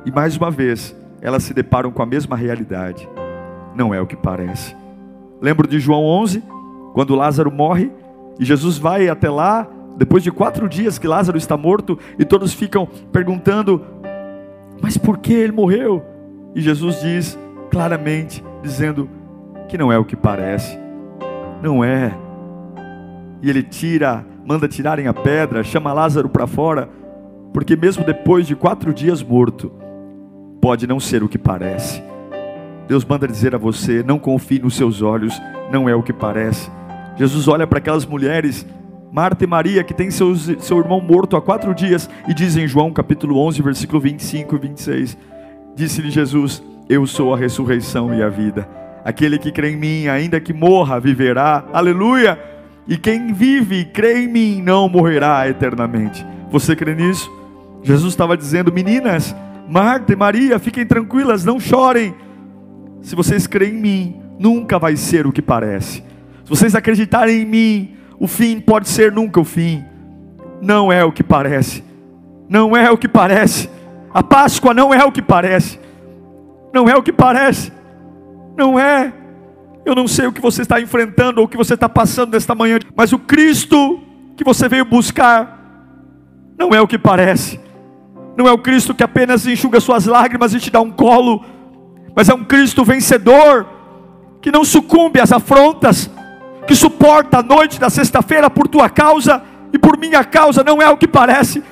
e 0.05 0.11
mais 0.11 0.35
uma 0.35 0.51
vez, 0.51 0.95
elas 1.21 1.43
se 1.43 1.53
deparam 1.53 1.91
com 1.91 2.03
a 2.03 2.05
mesma 2.05 2.35
realidade. 2.35 3.07
Não 3.73 3.93
é 3.93 4.01
o 4.01 4.07
que 4.07 4.15
parece. 4.15 4.75
Lembro 5.41 5.67
de 5.67 5.79
João 5.79 6.03
11, 6.03 6.43
quando 6.95 7.13
Lázaro 7.13 7.51
morre, 7.51 7.91
e 8.39 8.45
Jesus 8.45 8.77
vai 8.77 9.09
até 9.09 9.29
lá, 9.29 9.67
depois 9.97 10.23
de 10.23 10.31
quatro 10.31 10.69
dias 10.69 10.97
que 10.97 11.09
Lázaro 11.09 11.37
está 11.37 11.57
morto, 11.57 11.99
e 12.17 12.23
todos 12.23 12.53
ficam 12.53 12.87
perguntando: 13.11 13.81
Mas 14.81 14.97
por 14.97 15.17
que 15.17 15.33
ele 15.33 15.51
morreu? 15.51 16.01
E 16.55 16.61
Jesus 16.61 17.01
diz 17.01 17.37
claramente, 17.69 18.41
dizendo 18.63 19.09
que 19.67 19.77
não 19.77 19.91
é 19.91 19.97
o 19.97 20.05
que 20.05 20.15
parece, 20.15 20.79
não 21.61 21.83
é. 21.83 22.17
E 23.41 23.49
ele 23.49 23.61
tira 23.61 24.25
manda 24.45 24.67
tirarem 24.67 25.07
a 25.07 25.13
pedra, 25.13 25.63
chama 25.63 25.91
Lázaro 25.91 26.29
para 26.29 26.47
fora, 26.47 26.87
porque 27.51 27.75
mesmo 27.75 28.05
depois 28.05 28.47
de 28.47 28.55
quatro 28.55 28.93
dias 28.93 29.21
morto, 29.21 29.69
pode 30.61 30.87
não 30.87 30.97
ser 30.97 31.23
o 31.23 31.27
que 31.27 31.37
parece. 31.37 32.01
Deus 32.87 33.03
manda 33.03 33.27
dizer 33.27 33.53
a 33.53 33.57
você: 33.57 34.01
não 34.01 34.17
confie 34.17 34.59
nos 34.59 34.75
seus 34.77 35.01
olhos, 35.01 35.37
não 35.71 35.89
é 35.89 35.95
o 35.95 36.03
que 36.03 36.13
parece. 36.13 36.71
Jesus 37.15 37.47
olha 37.47 37.65
para 37.65 37.77
aquelas 37.77 38.05
mulheres, 38.05 38.65
Marta 39.11 39.43
e 39.43 39.47
Maria, 39.47 39.83
que 39.83 39.93
têm 39.93 40.11
seu 40.11 40.77
irmão 40.77 40.99
morto 40.99 41.37
há 41.37 41.41
quatro 41.41 41.73
dias, 41.73 42.09
e 42.27 42.33
diz 42.33 42.57
em 42.57 42.67
João 42.67 42.91
capítulo 42.91 43.39
11, 43.39 43.61
versículo 43.61 44.01
25 44.01 44.55
e 44.55 44.59
26: 44.59 45.17
Disse-lhe 45.75 46.11
Jesus: 46.11 46.61
Eu 46.89 47.07
sou 47.07 47.33
a 47.33 47.37
ressurreição 47.37 48.13
e 48.13 48.21
a 48.21 48.29
vida. 48.29 48.67
Aquele 49.05 49.37
que 49.37 49.51
crê 49.51 49.71
em 49.71 49.77
mim, 49.77 50.07
ainda 50.07 50.39
que 50.39 50.51
morra, 50.51 50.99
viverá. 50.99 51.63
Aleluia! 51.71 52.37
E 52.87 52.97
quem 52.97 53.33
vive 53.33 53.79
e 53.79 53.85
crê 53.85 54.23
em 54.23 54.27
mim 54.27 54.61
não 54.61 54.89
morrerá 54.89 55.47
eternamente. 55.49 56.25
Você 56.51 56.75
crê 56.75 56.93
nisso? 56.93 57.31
Jesus 57.83 58.13
estava 58.13 58.35
dizendo: 58.35 58.73
Meninas, 58.73 59.35
Marta 59.69 60.11
e 60.11 60.15
Maria, 60.15 60.59
fiquem 60.59 60.85
tranquilas, 60.85 61.45
não 61.45 61.59
chorem. 61.59 62.13
Se 63.01 63.15
vocês 63.15 63.47
creem 63.47 63.75
em 63.75 63.81
mim, 63.81 64.21
nunca 64.37 64.77
vai 64.77 64.97
ser 64.97 65.25
o 65.25 65.31
que 65.31 65.41
parece. 65.41 66.03
Se 66.45 66.49
vocês 66.49 66.75
acreditarem 66.75 67.41
em 67.41 67.45
mim, 67.45 67.97
o 68.19 68.27
fim 68.27 68.59
pode 68.59 68.87
ser 68.87 69.11
nunca 69.11 69.39
o 69.39 69.43
fim. 69.43 69.83
Não 70.61 70.91
é 70.93 71.03
o 71.03 71.11
que 71.11 71.23
parece. 71.23 71.83
Não 72.47 72.77
é 72.77 72.89
o 72.91 72.97
que 72.97 73.07
parece. 73.07 73.69
A 74.13 74.21
Páscoa 74.21 74.73
não 74.73 74.93
é 74.93 75.03
o 75.03 75.11
que 75.11 75.23
parece. 75.23 75.79
Não 76.71 76.87
é 76.87 76.95
o 76.95 77.01
que 77.01 77.11
parece. 77.11 77.73
Não 78.55 78.79
é. 78.79 79.11
Eu 79.83 79.95
não 79.95 80.07
sei 80.07 80.27
o 80.27 80.31
que 80.31 80.39
você 80.39 80.61
está 80.61 80.79
enfrentando 80.79 81.39
ou 81.39 81.45
o 81.45 81.49
que 81.49 81.57
você 81.57 81.73
está 81.73 81.89
passando 81.89 82.33
nesta 82.33 82.53
manhã, 82.53 82.79
mas 82.95 83.11
o 83.11 83.19
Cristo 83.19 83.99
que 84.37 84.43
você 84.43 84.69
veio 84.69 84.85
buscar 84.85 85.59
não 86.57 86.73
é 86.73 86.79
o 86.79 86.87
que 86.87 86.97
parece. 86.97 87.59
Não 88.37 88.47
é 88.47 88.51
o 88.51 88.57
Cristo 88.57 88.93
que 88.93 89.03
apenas 89.03 89.47
enxuga 89.47 89.79
suas 89.79 90.05
lágrimas 90.05 90.53
e 90.53 90.59
te 90.59 90.69
dá 90.69 90.81
um 90.81 90.91
colo, 90.91 91.43
mas 92.15 92.29
é 92.29 92.33
um 92.33 92.43
Cristo 92.43 92.83
vencedor 92.83 93.67
que 94.41 94.51
não 94.51 94.63
sucumbe 94.63 95.19
às 95.19 95.31
afrontas, 95.31 96.09
que 96.67 96.75
suporta 96.75 97.39
a 97.39 97.43
noite 97.43 97.79
da 97.79 97.89
sexta-feira 97.89 98.49
por 98.49 98.67
tua 98.67 98.89
causa 98.89 99.41
e 99.71 99.77
por 99.77 99.97
minha 99.97 100.23
causa, 100.23 100.63
não 100.63 100.81
é 100.81 100.89
o 100.89 100.97
que 100.97 101.07
parece 101.07 101.63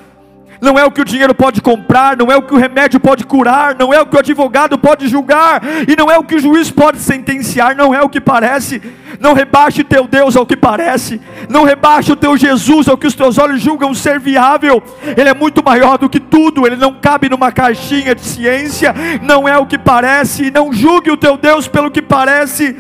não 0.64 0.80
é 0.80 0.86
o 0.86 0.92
que 0.92 1.02
o 1.02 1.06
dinheiro 1.06 1.36
pode 1.36 1.62
comprar, 1.62 2.16
não 2.16 2.32
é 2.32 2.38
o 2.38 2.42
que 2.42 2.54
o 2.54 2.58
remédio 2.58 3.00
pode 3.00 3.26
curar, 3.26 3.76
não 3.76 3.94
é 3.94 4.02
o 4.02 4.06
que 4.06 4.16
o 4.16 4.20
advogado 4.20 4.78
pode 4.78 5.10
julgar, 5.10 5.62
e 5.88 5.96
não 5.96 6.10
é 6.10 6.18
o 6.18 6.24
que 6.24 6.36
o 6.36 6.40
juiz 6.40 6.72
pode 6.72 7.00
sentenciar, 7.00 7.76
não 7.76 7.94
é 7.94 8.02
o 8.02 8.08
que 8.08 8.22
parece. 8.22 8.82
Não 9.20 9.34
rebaixe 9.34 9.84
teu 9.84 10.08
Deus 10.08 10.36
ao 10.36 10.46
que 10.46 10.58
parece, 10.58 11.22
não 11.48 11.64
rebaixe 11.64 12.12
o 12.12 12.16
teu 12.16 12.36
Jesus 12.36 12.88
ao 12.88 12.98
que 12.98 13.06
os 13.06 13.14
teus 13.14 13.38
olhos 13.38 13.62
julgam 13.62 13.94
ser 13.94 14.20
viável. 14.20 14.82
Ele 15.16 15.30
é 15.30 15.34
muito 15.34 15.64
maior 15.64 15.98
do 15.98 16.10
que 16.10 16.20
tudo, 16.20 16.66
ele 16.66 16.76
não 16.78 16.94
cabe 16.94 17.30
numa 17.30 17.52
caixinha 17.52 18.16
de 18.16 18.22
ciência, 18.22 18.94
não 19.22 19.48
é 19.48 19.58
o 19.58 19.66
que 19.66 19.78
parece, 19.78 20.50
não 20.50 20.74
julgue 20.74 21.12
o 21.12 21.18
teu 21.18 21.38
Deus 21.38 21.68
pelo 21.68 21.92
que 21.92 22.02
parece. 22.02 22.76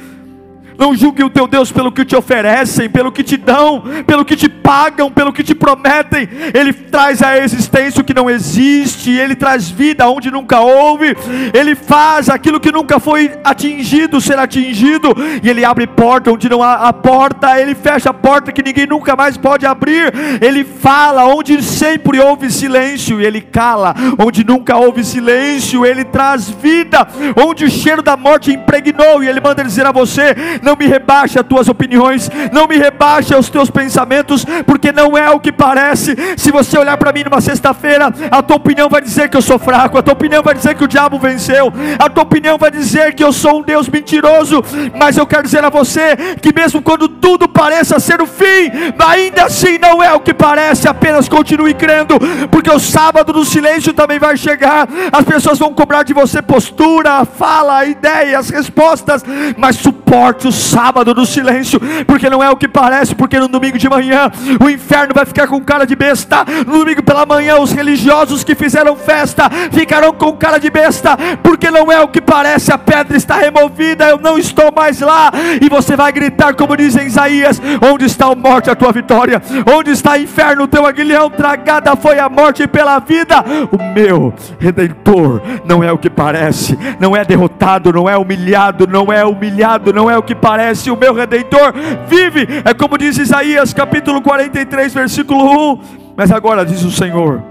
Não 0.78 0.96
julgue 0.96 1.24
o 1.24 1.30
teu 1.30 1.48
Deus 1.48 1.72
pelo 1.72 1.92
que 1.92 2.06
te 2.06 2.16
oferecem, 2.16 2.90
pelo 2.90 3.12
que 3.12 3.24
te 3.24 3.38
dão, 3.38 3.84
pelo 4.06 4.26
que 4.26 4.36
te 4.36 4.50
pagam, 4.50 5.12
pelo 5.12 5.34
que 5.34 5.44
te 5.44 5.54
prometem. 5.54 6.28
Ele 6.54 6.74
traz 6.74 7.22
a 7.22 7.38
existência 7.38 8.02
o 8.02 8.04
que 8.04 8.14
não 8.14 8.30
existe, 8.30 9.12
ele 9.12 9.36
traz 9.36 9.70
vida 9.70 10.08
onde 10.08 10.32
nunca 10.32 10.60
houve, 10.60 11.16
ele 11.54 11.76
faz 11.76 12.30
aquilo 12.30 12.60
que 12.60 12.72
nunca 12.72 13.00
foi 13.00 13.32
atingido 13.44 14.22
ser 14.22 14.40
atingido, 14.40 15.14
e 15.44 15.50
ele 15.50 15.66
abre 15.66 15.86
porta 15.86 16.32
onde 16.32 16.50
não 16.50 16.64
há 16.64 16.88
a 16.88 16.94
porta, 16.94 17.60
ele 17.60 17.76
fecha 17.76 18.10
a 18.10 18.14
porta 18.14 18.52
que 18.52 18.64
ninguém 18.64 18.88
nunca 18.88 19.16
mais 19.16 19.38
pode 19.38 19.66
abrir. 19.66 20.14
Ele 20.42 20.64
fala 20.64 21.26
onde 21.26 21.62
sempre 21.62 22.20
houve 22.20 22.50
silêncio, 22.52 23.20
e 23.20 23.26
ele 23.26 23.42
cala 23.42 23.94
onde 24.18 24.44
nunca 24.44 24.78
houve 24.78 25.04
silêncio. 25.04 25.86
Ele 25.86 26.04
traz 26.04 26.50
vida 26.50 27.08
onde 27.36 27.66
o 27.66 27.70
cheiro 27.70 28.02
da 28.02 28.16
morte 28.16 28.52
impregnou, 28.52 29.24
e 29.24 29.28
ele 29.28 29.42
manda 29.42 29.64
dizer 29.64 29.86
a 29.86 29.92
você: 29.92 30.36
não 30.64 30.76
me 30.76 30.88
rebaixe 30.88 31.38
as 31.38 31.46
tuas 31.46 31.68
opiniões, 31.68 32.30
não 32.52 32.68
me 32.68 32.78
rebaixe 32.78 33.36
os 33.36 33.50
teus 33.50 33.70
pensamentos, 33.70 34.46
porque 34.66 34.92
não 34.92 35.18
é 35.18 35.30
o 35.30 35.40
que 35.40 35.52
parece. 35.52 36.16
Se 36.38 36.52
você 36.52 36.78
olhar 36.78 36.98
para 36.98 37.12
mim 37.12 37.24
numa 37.24 37.42
sexta-feira, 37.42 38.12
a 38.32 38.42
tua 38.42 38.56
opinião 38.56 38.90
vai 38.90 39.02
dizer 39.02 39.30
que 39.30 39.38
eu 39.38 39.42
sou 39.42 39.60
fraco, 39.60 39.98
a 39.98 40.02
tua 40.02 40.14
opinião 40.14 40.42
vai 40.42 40.54
dizer 40.54 40.76
que 40.76 40.84
o 40.84 40.88
diabo 40.88 41.20
venceu, 41.20 41.72
a 42.00 42.10
tua 42.10 42.24
opinião 42.24 42.58
vai 42.58 42.72
dizer 42.72 43.14
que 43.14 43.24
eu 43.24 43.34
sou 43.34 43.60
um 43.60 43.62
Deus 43.62 43.90
mentiroso, 43.90 44.64
mas 44.96 45.18
eu 45.18 45.28
quero 45.28 45.44
dizer 45.44 45.64
a 45.64 45.70
você 45.70 46.16
que 46.42 46.54
mesmo 46.54 46.82
quando 46.82 47.08
tudo 47.08 47.48
pareça 47.48 48.00
ser 48.00 48.22
o 48.22 48.26
fim, 48.26 48.72
ainda 48.98 49.46
assim 49.46 49.78
não 49.78 50.02
é 50.02 50.14
o 50.14 50.20
que 50.20 50.34
parece, 50.34 50.88
apenas 50.88 51.28
continue 51.28 51.74
crendo, 51.74 52.16
porque 52.50 52.72
o 52.72 52.80
sábado 52.80 53.34
do 53.34 53.44
silêncio 53.44 53.94
também 53.94 54.20
vai 54.20 54.38
chegar, 54.38 54.88
as 55.12 55.26
pessoas 55.26 55.60
vão 55.60 55.74
cobrar 55.74 56.04
de 56.04 56.14
você 56.14 56.42
postura, 56.42 57.26
fala, 57.26 57.86
ideias, 57.86 58.50
respostas, 58.50 59.24
mas 59.58 59.76
suporte 59.76 60.48
o 60.48 60.52
sábado 60.54 61.14
do 61.14 61.26
silêncio, 61.26 61.80
porque 62.06 62.30
não 62.30 62.44
é 62.44 62.50
o 62.50 62.56
que 62.56 62.68
parece, 62.68 63.16
porque 63.16 63.40
no 63.40 63.48
domingo 63.48 63.78
de 63.78 63.90
manhã 63.90 64.32
o 64.60 64.70
inferno 64.70 65.14
vai 65.14 65.26
ficar 65.26 65.48
com 65.48 65.60
cara 65.62 65.86
de 65.86 65.96
besta, 65.96 66.46
no 66.66 66.80
domingo 66.80 67.04
pela 67.04 67.26
manhã 67.26 67.58
os 67.58 67.72
religiosos 67.72 68.44
que 68.44 68.56
fizeram 68.56 68.96
festa 68.96 69.50
ficarão 69.72 70.14
com 70.14 70.34
cara 70.34 70.58
de 70.58 70.70
besta, 70.70 71.18
porque 71.42 71.70
não 71.70 71.92
é 71.92 72.02
o 72.02 72.08
que 72.08 72.22
parece, 72.22 72.72
a 72.72 72.78
pedra 72.78 73.18
está 73.18 73.38
removida, 73.38 74.08
eu 74.08 74.20
não 74.20 74.38
estou 74.38 74.72
mais 74.76 75.00
lá, 75.00 75.32
e 75.62 75.70
você 75.70 75.96
vai 75.96 76.12
gritar, 76.12 76.56
como 76.56 76.78
diz 76.78 76.96
em 76.96 77.06
Isaías: 77.06 77.62
onde 77.82 78.06
está 78.06 78.28
a 78.28 78.36
morte, 78.36 78.70
a 78.70 78.76
tua 78.76 78.92
vitória? 78.92 79.42
Onde 79.66 79.92
está 79.92 80.14
o 80.14 80.18
inferno, 80.18 80.64
o 80.64 80.68
teu 80.68 80.86
aguilhão? 80.86 81.30
Tragada 81.30 81.96
foi 81.96 82.20
a 82.20 82.30
morte 82.30 82.68
pela 82.68 83.00
vida, 83.00 83.44
o 83.72 83.94
meu 83.94 84.34
redentor 84.60 85.42
não 85.66 85.84
é 85.84 85.92
o 85.92 85.98
que 85.98 86.10
parece, 86.10 86.78
não 87.00 87.16
é 87.16 87.24
derrotado, 87.24 87.92
não 87.92 88.10
é 88.10 88.18
humilhado, 88.18 88.88
não 88.88 89.12
é 89.12 89.26
humilhado, 89.26 89.94
não 89.94 90.10
é 90.10 90.18
o 90.18 90.24
que 90.24 90.36
parece, 90.44 90.92
o 90.92 90.98
meu 90.98 91.14
redentor 91.14 91.74
vive. 92.06 92.46
É 92.66 92.74
como 92.74 92.98
diz 92.98 93.18
Isaías 93.18 93.74
capítulo 93.74 94.22
43, 94.22 94.94
versículo 94.94 95.74
1. 95.74 95.80
Mas 96.18 96.32
agora 96.32 96.66
diz 96.66 96.84
o 96.84 96.92
Senhor, 96.92 97.42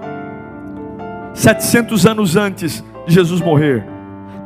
700 1.33 2.07
anos 2.07 2.37
antes 2.37 2.85
de 3.07 3.15
Jesus 3.15 3.41
morrer, 3.41 3.85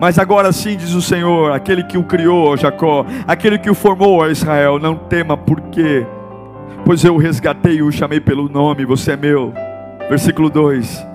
Mas 0.00 0.18
agora 0.18 0.52
sim 0.52 0.76
diz 0.76 0.92
o 0.92 1.02
Senhor, 1.02 1.52
aquele 1.52 1.82
que 1.82 1.98
o 1.98 2.04
criou, 2.04 2.56
Jacó, 2.56 3.04
aquele 3.26 3.58
que 3.58 3.70
o 3.70 3.74
formou, 3.74 4.30
Israel, 4.30 4.78
não 4.78 4.94
tema, 4.94 5.36
porque 5.36 6.06
pois 6.84 7.02
eu 7.02 7.14
o 7.14 7.18
resgatei 7.18 7.76
e 7.76 7.82
o 7.82 7.90
chamei 7.90 8.20
pelo 8.20 8.48
nome, 8.48 8.84
você 8.84 9.12
é 9.12 9.16
meu. 9.16 9.52
Versículo 10.08 10.48
2: 10.50 11.06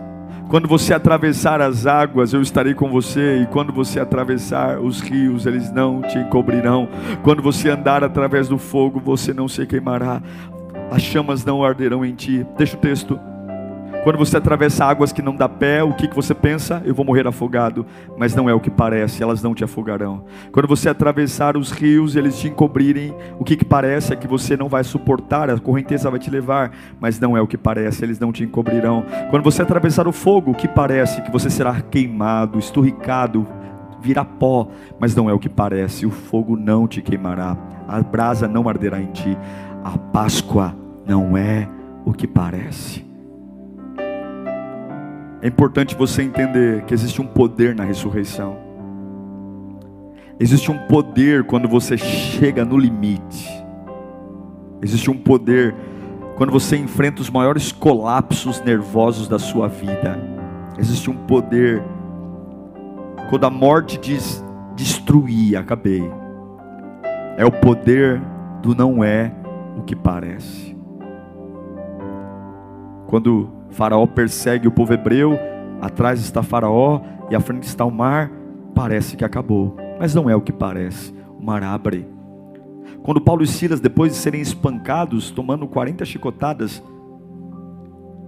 Quando 0.51 0.67
você 0.67 0.93
atravessar 0.93 1.61
as 1.61 1.85
águas, 1.85 2.33
eu 2.33 2.41
estarei 2.41 2.73
com 2.73 2.91
você, 2.91 3.41
e 3.41 3.45
quando 3.45 3.71
você 3.71 4.01
atravessar 4.01 4.81
os 4.81 4.99
rios, 4.99 5.45
eles 5.45 5.71
não 5.71 6.01
te 6.01 6.17
encobrirão. 6.17 6.89
Quando 7.23 7.41
você 7.41 7.69
andar 7.69 8.03
através 8.03 8.49
do 8.49 8.57
fogo, 8.57 8.99
você 8.99 9.33
não 9.33 9.47
se 9.47 9.65
queimará, 9.65 10.21
as 10.91 11.01
chamas 11.01 11.45
não 11.45 11.63
arderão 11.63 12.03
em 12.03 12.13
ti. 12.13 12.45
Deixa 12.57 12.75
o 12.75 12.79
texto. 12.81 13.17
Quando 14.03 14.17
você 14.17 14.37
atravessa 14.37 14.83
águas 14.83 15.13
que 15.13 15.21
não 15.21 15.35
dá 15.35 15.47
pé, 15.47 15.83
o 15.83 15.93
que, 15.93 16.07
que 16.07 16.15
você 16.15 16.33
pensa? 16.33 16.81
Eu 16.83 16.95
vou 16.95 17.05
morrer 17.05 17.27
afogado. 17.27 17.85
Mas 18.17 18.33
não 18.33 18.49
é 18.49 18.53
o 18.53 18.59
que 18.59 18.71
parece, 18.71 19.21
elas 19.21 19.43
não 19.43 19.53
te 19.53 19.63
afogarão. 19.63 20.25
Quando 20.51 20.67
você 20.67 20.89
atravessar 20.89 21.55
os 21.55 21.69
rios 21.69 22.15
e 22.15 22.17
eles 22.17 22.39
te 22.39 22.47
encobrirem, 22.47 23.13
o 23.37 23.43
que, 23.43 23.55
que 23.55 23.63
parece 23.63 24.11
é 24.11 24.15
que 24.15 24.27
você 24.27 24.57
não 24.57 24.67
vai 24.67 24.83
suportar, 24.83 25.51
a 25.51 25.59
correnteza 25.59 26.09
vai 26.09 26.19
te 26.19 26.31
levar. 26.31 26.71
Mas 26.99 27.19
não 27.19 27.37
é 27.37 27.41
o 27.41 27.47
que 27.47 27.57
parece, 27.57 28.03
eles 28.03 28.19
não 28.19 28.31
te 28.31 28.43
encobrirão. 28.43 29.05
Quando 29.29 29.43
você 29.43 29.61
atravessar 29.61 30.07
o 30.07 30.11
fogo, 30.11 30.49
o 30.49 30.55
que 30.55 30.67
parece? 30.67 31.21
Que 31.21 31.31
você 31.31 31.51
será 31.51 31.79
queimado, 31.79 32.57
esturricado, 32.57 33.45
virá 34.01 34.25
pó. 34.25 34.67
Mas 34.99 35.15
não 35.15 35.29
é 35.29 35.33
o 35.33 35.39
que 35.39 35.49
parece, 35.49 36.07
o 36.07 36.11
fogo 36.11 36.57
não 36.57 36.87
te 36.87 37.03
queimará, 37.03 37.55
a 37.87 38.01
brasa 38.01 38.47
não 38.47 38.67
arderá 38.67 38.99
em 38.99 39.11
ti. 39.11 39.37
A 39.83 39.95
Páscoa 39.95 40.75
não 41.05 41.37
é 41.37 41.67
o 42.03 42.13
que 42.13 42.25
parece. 42.25 43.10
É 45.41 45.47
importante 45.47 45.95
você 45.95 46.21
entender 46.21 46.83
que 46.83 46.93
existe 46.93 47.19
um 47.19 47.25
poder 47.25 47.75
na 47.75 47.83
ressurreição. 47.83 48.57
Existe 50.39 50.71
um 50.71 50.77
poder 50.87 51.43
quando 51.45 51.67
você 51.67 51.97
chega 51.97 52.63
no 52.63 52.77
limite. 52.77 53.49
Existe 54.81 55.09
um 55.09 55.17
poder 55.17 55.75
quando 56.35 56.51
você 56.51 56.77
enfrenta 56.77 57.21
os 57.21 57.29
maiores 57.29 57.71
colapsos 57.71 58.61
nervosos 58.61 59.27
da 59.27 59.39
sua 59.39 59.67
vida. 59.67 60.19
Existe 60.77 61.09
um 61.09 61.15
poder 61.15 61.83
quando 63.29 63.45
a 63.45 63.49
morte 63.49 63.97
diz 63.97 64.43
destruir, 64.75 65.55
acabei. 65.55 66.03
É 67.37 67.45
o 67.45 67.51
poder 67.51 68.21
do 68.61 68.75
não 68.75 69.03
é 69.03 69.33
o 69.77 69.81
que 69.81 69.95
parece. 69.95 70.77
Quando 73.07 73.60
Faraó 73.71 74.05
persegue 74.05 74.67
o 74.67 74.71
povo 74.71 74.93
hebreu, 74.93 75.37
atrás 75.81 76.19
está 76.19 76.43
Faraó 76.43 77.01
e 77.29 77.35
à 77.35 77.39
frente 77.39 77.63
está 77.63 77.85
o 77.85 77.91
mar. 77.91 78.31
Parece 78.75 79.17
que 79.17 79.25
acabou, 79.25 79.75
mas 79.99 80.15
não 80.15 80.29
é 80.29 80.35
o 80.35 80.41
que 80.41 80.51
parece. 80.51 81.13
O 81.39 81.43
mar 81.43 81.63
abre. 81.63 82.07
Quando 83.03 83.21
Paulo 83.21 83.43
e 83.43 83.47
Silas, 83.47 83.79
depois 83.79 84.11
de 84.11 84.17
serem 84.17 84.41
espancados, 84.41 85.31
tomando 85.31 85.67
40 85.67 86.05
chicotadas, 86.05 86.83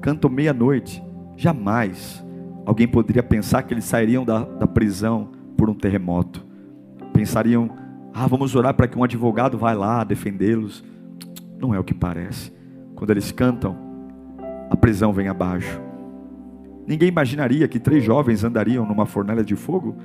cantam 0.01 0.29
meia-noite, 0.29 1.03
jamais 1.37 2.23
alguém 2.65 2.87
poderia 2.87 3.23
pensar 3.23 3.63
que 3.63 3.73
eles 3.73 3.85
sairiam 3.85 4.23
da, 4.23 4.43
da 4.43 4.67
prisão 4.67 5.29
por 5.57 5.69
um 5.69 5.75
terremoto. 5.75 6.45
Pensariam, 7.13 7.69
ah, 8.13 8.27
vamos 8.27 8.55
orar 8.55 8.73
para 8.73 8.87
que 8.87 8.97
um 8.97 9.03
advogado 9.03 9.57
vá 9.57 9.73
lá 9.73 10.03
defendê-los. 10.03 10.83
Não 11.59 11.73
é 11.73 11.79
o 11.79 11.83
que 11.83 11.93
parece. 11.93 12.51
Quando 12.95 13.11
eles 13.11 13.31
cantam, 13.31 13.75
a 14.73 14.75
prisão 14.75 15.13
vem 15.13 15.27
abaixo. 15.27 15.79
Ninguém 16.87 17.07
imaginaria 17.07 17.67
que 17.67 17.79
três 17.79 18.03
jovens 18.03 18.43
andariam 18.43 18.83
numa 18.83 19.05
fornalha 19.05 19.43
de 19.43 19.55
fogo, 19.55 19.95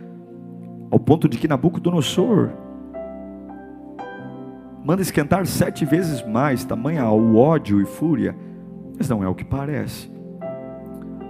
ao 0.91 1.01
ponto 1.01 1.27
de 1.27 1.39
que 1.39 1.49
Nabucodonosor 1.49 2.51
manda 4.85 5.01
esquentar 5.01 5.47
sete 5.47 5.87
vezes 5.87 6.23
mais, 6.27 6.67
tamanha 6.67 7.09
o 7.09 7.37
ódio 7.37 7.81
e 7.81 7.87
fúria, 7.87 8.37
mas 8.99 9.09
não 9.09 9.25
é 9.25 9.29
o 9.29 9.35
que 9.35 9.43
parece. 9.43 10.11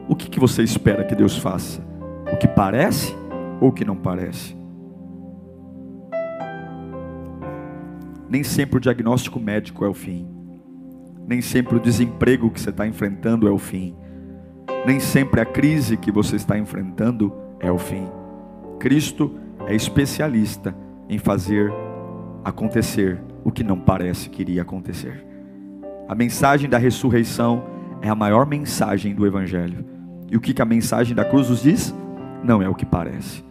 O 0.08 0.16
que, 0.16 0.28
que 0.28 0.40
você 0.40 0.64
espera 0.64 1.04
que 1.04 1.14
Deus 1.14 1.38
faça? 1.38 1.80
O 2.32 2.36
que 2.36 2.48
parece 2.48 3.16
ou 3.60 3.68
o 3.68 3.72
que 3.72 3.84
não 3.84 3.94
parece? 3.94 4.56
Nem 8.28 8.42
sempre 8.42 8.78
o 8.78 8.80
diagnóstico 8.80 9.38
médico 9.38 9.84
é 9.84 9.88
o 9.88 9.94
fim. 9.94 10.37
Nem 11.28 11.42
sempre 11.42 11.76
o 11.76 11.80
desemprego 11.80 12.50
que 12.50 12.58
você 12.58 12.70
está 12.70 12.86
enfrentando 12.86 13.46
é 13.46 13.50
o 13.50 13.58
fim. 13.58 13.94
Nem 14.86 14.98
sempre 14.98 15.42
a 15.42 15.44
crise 15.44 15.94
que 15.94 16.10
você 16.10 16.36
está 16.36 16.58
enfrentando 16.58 17.30
é 17.60 17.70
o 17.70 17.76
fim. 17.76 18.08
Cristo 18.80 19.34
é 19.66 19.74
especialista 19.74 20.74
em 21.06 21.18
fazer 21.18 21.70
acontecer 22.42 23.20
o 23.44 23.52
que 23.52 23.62
não 23.62 23.78
parece 23.78 24.30
que 24.30 24.40
iria 24.40 24.62
acontecer. 24.62 25.22
A 26.08 26.14
mensagem 26.14 26.66
da 26.66 26.78
ressurreição 26.78 27.62
é 28.00 28.08
a 28.08 28.14
maior 28.14 28.46
mensagem 28.46 29.14
do 29.14 29.26
Evangelho. 29.26 29.84
E 30.30 30.36
o 30.36 30.40
que 30.40 30.62
a 30.62 30.64
mensagem 30.64 31.14
da 31.14 31.26
cruz 31.26 31.50
nos 31.50 31.62
diz? 31.62 31.94
Não 32.42 32.62
é 32.62 32.68
o 32.70 32.74
que 32.74 32.86
parece. 32.86 33.44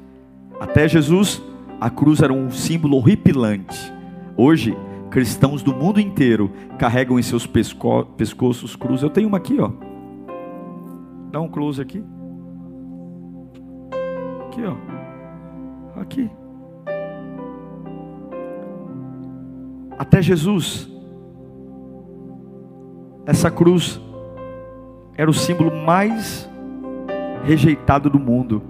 Até 0.59 0.87
Jesus, 0.87 1.43
a 1.79 1.91
cruz 1.91 2.23
era 2.23 2.33
um 2.33 2.49
símbolo 2.49 2.97
horripilante. 2.97 3.93
Hoje, 4.35 4.75
cristãos 5.17 5.63
do 5.63 5.73
mundo 5.73 5.99
inteiro 5.99 6.51
carregam 6.77 7.17
em 7.17 7.23
seus 7.23 7.47
pesco 7.47 8.05
pescoços 8.15 8.75
cruz. 8.75 9.01
Eu 9.01 9.09
tenho 9.09 9.27
uma 9.27 9.37
aqui, 9.37 9.59
ó. 9.59 9.71
Dá 11.31 11.41
um 11.41 11.47
close 11.47 11.81
aqui. 11.81 12.05
Aqui, 14.45 14.61
ó. 14.63 15.99
Aqui. 15.99 16.29
Até 19.97 20.21
Jesus, 20.21 20.87
essa 23.25 23.49
cruz 23.49 23.99
era 25.15 25.27
o 25.27 25.33
símbolo 25.33 25.75
mais 25.83 26.47
rejeitado 27.43 28.07
do 28.07 28.19
mundo. 28.19 28.61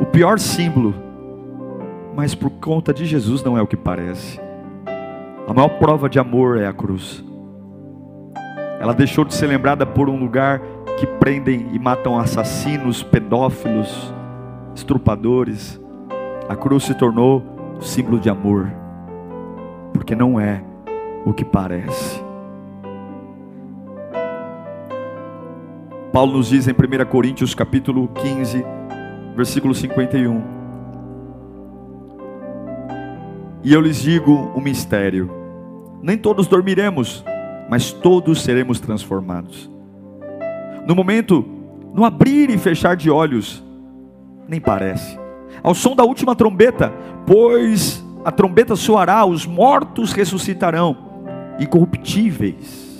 O 0.00 0.06
pior 0.06 0.38
símbolo. 0.38 0.94
Mas 2.14 2.32
por 2.32 2.50
conta 2.50 2.94
de 2.94 3.04
Jesus 3.04 3.42
não 3.42 3.58
é 3.58 3.60
o 3.60 3.66
que 3.66 3.76
parece. 3.76 4.51
A 5.46 5.52
maior 5.52 5.70
prova 5.78 6.08
de 6.08 6.18
amor 6.18 6.58
é 6.58 6.66
a 6.66 6.72
cruz. 6.72 7.22
Ela 8.80 8.94
deixou 8.94 9.24
de 9.24 9.34
ser 9.34 9.46
lembrada 9.48 9.84
por 9.84 10.08
um 10.08 10.18
lugar 10.18 10.60
que 10.98 11.06
prendem 11.06 11.68
e 11.72 11.78
matam 11.78 12.18
assassinos, 12.18 13.02
pedófilos, 13.02 14.14
estrupadores. 14.74 15.80
A 16.48 16.54
cruz 16.54 16.84
se 16.84 16.94
tornou 16.94 17.42
símbolo 17.80 18.20
de 18.20 18.30
amor, 18.30 18.70
porque 19.92 20.14
não 20.14 20.38
é 20.38 20.62
o 21.24 21.32
que 21.32 21.44
parece. 21.44 22.22
Paulo 26.12 26.34
nos 26.34 26.48
diz 26.48 26.68
em 26.68 26.72
1 26.72 27.04
Coríntios 27.06 27.54
capítulo 27.54 28.06
15, 28.08 28.64
versículo 29.34 29.74
51. 29.74 30.61
E 33.64 33.72
eu 33.72 33.80
lhes 33.80 34.02
digo 34.02 34.50
um 34.56 34.60
mistério: 34.60 35.30
nem 36.02 36.18
todos 36.18 36.46
dormiremos, 36.46 37.24
mas 37.70 37.92
todos 37.92 38.42
seremos 38.42 38.80
transformados. 38.80 39.70
No 40.86 40.96
momento, 40.96 41.44
no 41.94 42.04
abrir 42.04 42.50
e 42.50 42.58
fechar 42.58 42.96
de 42.96 43.08
olhos, 43.08 43.62
nem 44.48 44.60
parece. 44.60 45.18
Ao 45.62 45.74
som 45.74 45.94
da 45.94 46.02
última 46.02 46.34
trombeta, 46.34 46.92
pois 47.24 48.04
a 48.24 48.32
trombeta 48.32 48.74
soará, 48.74 49.24
os 49.24 49.46
mortos 49.46 50.12
ressuscitarão, 50.12 50.96
incorruptíveis. 51.60 52.90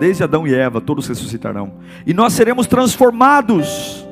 Desde 0.00 0.22
Adão 0.22 0.46
e 0.46 0.54
Eva, 0.54 0.80
todos 0.80 1.06
ressuscitarão, 1.08 1.72
e 2.06 2.14
nós 2.14 2.32
seremos 2.32 2.66
transformados, 2.66 4.06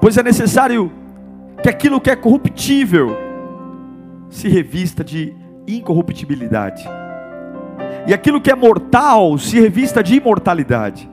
pois 0.00 0.16
é 0.16 0.22
necessário 0.22 0.90
que 1.62 1.68
aquilo 1.68 2.00
que 2.00 2.10
é 2.10 2.16
corruptível 2.16 3.25
se 4.28 4.48
revista 4.48 5.02
de 5.02 5.34
incorruptibilidade. 5.66 6.88
E 8.06 8.14
aquilo 8.14 8.40
que 8.40 8.50
é 8.50 8.54
mortal 8.54 9.36
se 9.36 9.58
revista 9.58 10.02
de 10.02 10.16
imortalidade. 10.16 11.10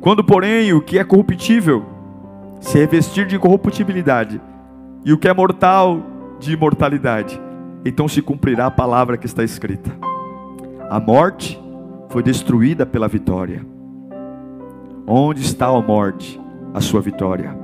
Quando, 0.00 0.22
porém, 0.22 0.72
o 0.72 0.80
que 0.80 0.98
é 0.98 1.04
corruptível 1.04 1.84
se 2.60 2.78
revestir 2.78 3.26
de 3.26 3.36
incorruptibilidade, 3.36 4.40
e 5.04 5.12
o 5.12 5.18
que 5.18 5.28
é 5.28 5.32
mortal 5.32 6.02
de 6.38 6.52
imortalidade, 6.52 7.40
então 7.84 8.08
se 8.08 8.20
cumprirá 8.20 8.66
a 8.66 8.70
palavra 8.70 9.16
que 9.16 9.26
está 9.26 9.42
escrita: 9.42 9.90
A 10.90 11.00
morte 11.00 11.58
foi 12.08 12.22
destruída 12.22 12.84
pela 12.84 13.08
vitória. 13.08 13.64
Onde 15.06 15.40
está, 15.40 15.68
a 15.68 15.80
morte, 15.80 16.38
a 16.74 16.80
sua 16.80 17.00
vitória? 17.00 17.56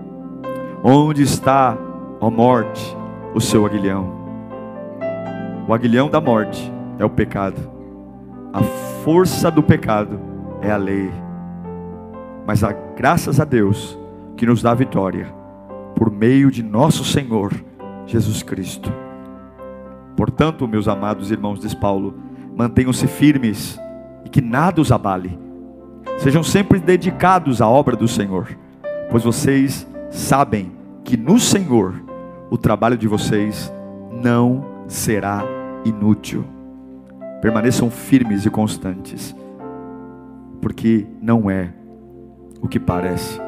Onde 0.82 1.22
está, 1.22 1.76
a 2.20 2.30
morte, 2.30 2.96
o 3.34 3.40
seu 3.40 3.66
aguilhão? 3.66 4.23
O 5.66 5.72
aguilhão 5.72 6.10
da 6.10 6.20
morte 6.20 6.72
é 6.98 7.04
o 7.04 7.10
pecado. 7.10 7.60
A 8.52 8.62
força 9.02 9.50
do 9.50 9.62
pecado 9.62 10.20
é 10.60 10.70
a 10.70 10.76
lei. 10.76 11.10
Mas 12.46 12.62
a, 12.62 12.72
graças 12.72 13.40
a 13.40 13.44
Deus 13.44 13.98
que 14.36 14.44
nos 14.46 14.62
dá 14.62 14.72
a 14.72 14.74
vitória. 14.74 15.32
por 15.94 16.10
meio 16.10 16.50
de 16.50 16.62
nosso 16.62 17.04
Senhor 17.04 17.52
Jesus 18.06 18.42
Cristo. 18.42 18.92
Portanto, 20.16 20.68
meus 20.68 20.88
amados 20.88 21.30
irmãos, 21.30 21.60
diz 21.60 21.72
Paulo, 21.72 22.14
mantenham-se 22.54 23.06
firmes 23.06 23.78
e 24.24 24.28
que 24.28 24.40
nada 24.40 24.80
os 24.80 24.92
abale. 24.92 25.38
Sejam 26.18 26.42
sempre 26.42 26.78
dedicados 26.78 27.62
à 27.62 27.68
obra 27.68 27.96
do 27.96 28.06
Senhor, 28.06 28.48
pois 29.10 29.24
vocês 29.24 29.86
sabem 30.10 30.72
que 31.02 31.16
no 31.16 31.38
Senhor 31.38 31.94
o 32.50 32.58
trabalho 32.58 32.96
de 32.96 33.08
vocês 33.08 33.72
não 34.12 34.73
será 34.86 35.42
inútil. 35.84 36.44
Permaneçam 37.40 37.90
firmes 37.90 38.46
e 38.46 38.50
constantes, 38.50 39.34
porque 40.60 41.06
não 41.20 41.50
é 41.50 41.72
o 42.60 42.68
que 42.68 42.80
parece. 42.80 43.38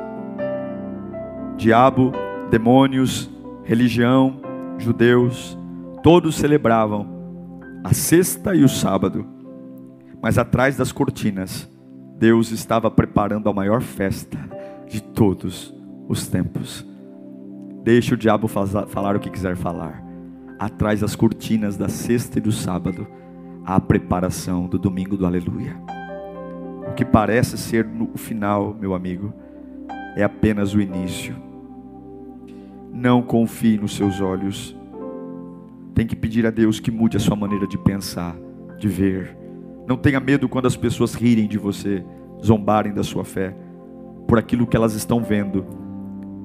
Diabo, 1.56 2.12
demônios, 2.50 3.30
religião, 3.64 4.40
judeus, 4.78 5.56
todos 6.02 6.36
celebravam 6.36 7.16
a 7.82 7.94
sexta 7.94 8.54
e 8.54 8.62
o 8.62 8.68
sábado, 8.68 9.26
mas 10.20 10.36
atrás 10.36 10.76
das 10.76 10.92
cortinas, 10.92 11.68
Deus 12.18 12.50
estava 12.50 12.90
preparando 12.90 13.48
a 13.48 13.52
maior 13.52 13.80
festa 13.80 14.38
de 14.88 15.02
todos 15.02 15.74
os 16.08 16.26
tempos. 16.26 16.86
Deixe 17.82 18.14
o 18.14 18.16
diabo 18.16 18.48
falar 18.48 19.16
o 19.16 19.20
que 19.20 19.30
quiser 19.30 19.56
falar. 19.56 20.05
Atrás 20.58 21.00
das 21.00 21.14
cortinas 21.14 21.76
da 21.76 21.88
sexta 21.88 22.38
e 22.38 22.40
do 22.40 22.50
sábado, 22.50 23.06
a 23.64 23.78
preparação 23.78 24.66
do 24.66 24.78
domingo 24.78 25.16
do 25.16 25.26
aleluia. 25.26 25.76
O 26.88 26.94
que 26.94 27.04
parece 27.04 27.58
ser 27.58 27.86
o 28.14 28.16
final, 28.16 28.74
meu 28.74 28.94
amigo, 28.94 29.34
é 30.16 30.22
apenas 30.22 30.72
o 30.72 30.80
início. 30.80 31.36
Não 32.90 33.20
confie 33.20 33.76
nos 33.76 33.94
seus 33.94 34.20
olhos. 34.20 34.74
Tem 35.94 36.06
que 36.06 36.16
pedir 36.16 36.46
a 36.46 36.50
Deus 36.50 36.80
que 36.80 36.90
mude 36.90 37.18
a 37.18 37.20
sua 37.20 37.36
maneira 37.36 37.66
de 37.66 37.76
pensar, 37.76 38.34
de 38.78 38.88
ver. 38.88 39.36
Não 39.86 39.96
tenha 39.96 40.20
medo 40.20 40.48
quando 40.48 40.66
as 40.66 40.76
pessoas 40.76 41.14
rirem 41.14 41.46
de 41.46 41.58
você, 41.58 42.02
zombarem 42.42 42.94
da 42.94 43.02
sua 43.02 43.24
fé, 43.24 43.54
por 44.26 44.38
aquilo 44.38 44.66
que 44.66 44.76
elas 44.76 44.94
estão 44.94 45.22
vendo. 45.22 45.66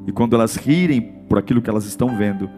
E 0.05 0.11
quando 0.11 0.35
elas 0.35 0.57
rirem 0.57 1.01
por 1.29 1.37
aquilo 1.37 1.61
que 1.61 1.69
elas 1.69 1.85
estão 1.85 2.17
vendo, 2.17 2.49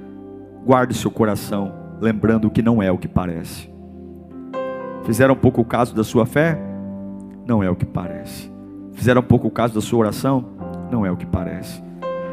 guarde 0.66 0.94
seu 0.94 1.12
coração, 1.12 1.74
lembrando 2.00 2.50
que 2.50 2.62
não 2.62 2.82
é 2.82 2.92
o 2.92 2.98
que 2.98 3.08
parece. 3.08 3.70
Fizeram 5.04 5.36
pouco 5.36 5.62
o 5.62 5.66
caso 5.66 5.94
da 5.94 6.04
sua 6.04 6.26
fé? 6.26 6.58
Não 7.46 7.62
é 7.62 7.70
o 7.70 7.76
que 7.76 7.86
parece. 7.86 8.52
Fizeram 8.94 9.22
pouco 9.22 9.48
o 9.48 9.52
caso 9.52 9.74
da 9.74 9.82
sua 9.82 10.00
oração? 10.00 10.46
Não 10.90 11.06
é 11.06 11.12
o 11.12 11.18
que 11.18 11.26
parece. 11.26 11.84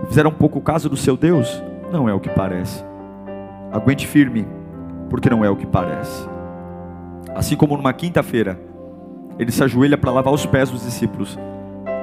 Fizeram 0.07 0.31
pouco 0.31 0.61
caso 0.61 0.89
do 0.89 0.97
seu 0.97 1.17
Deus? 1.17 1.63
Não 1.93 2.09
é 2.09 2.15
o 2.15 2.21
que 2.21 2.29
parece. 2.29 2.85
Aguente 3.73 4.07
firme, 4.07 4.47
porque 5.09 5.29
não 5.29 5.45
é 5.45 5.51
o 5.51 5.57
que 5.57 5.67
parece. 5.67 6.29
Assim 7.35 7.57
como 7.57 7.77
numa 7.77 7.93
quinta-feira, 7.93 8.61
ele 9.39 9.51
se 9.51 9.65
ajoelha 9.65 9.99
para 9.99 10.13
lavar 10.13 10.33
os 10.33 10.47
pés 10.47 10.71
dos 10.71 10.85
discípulos. 10.85 11.37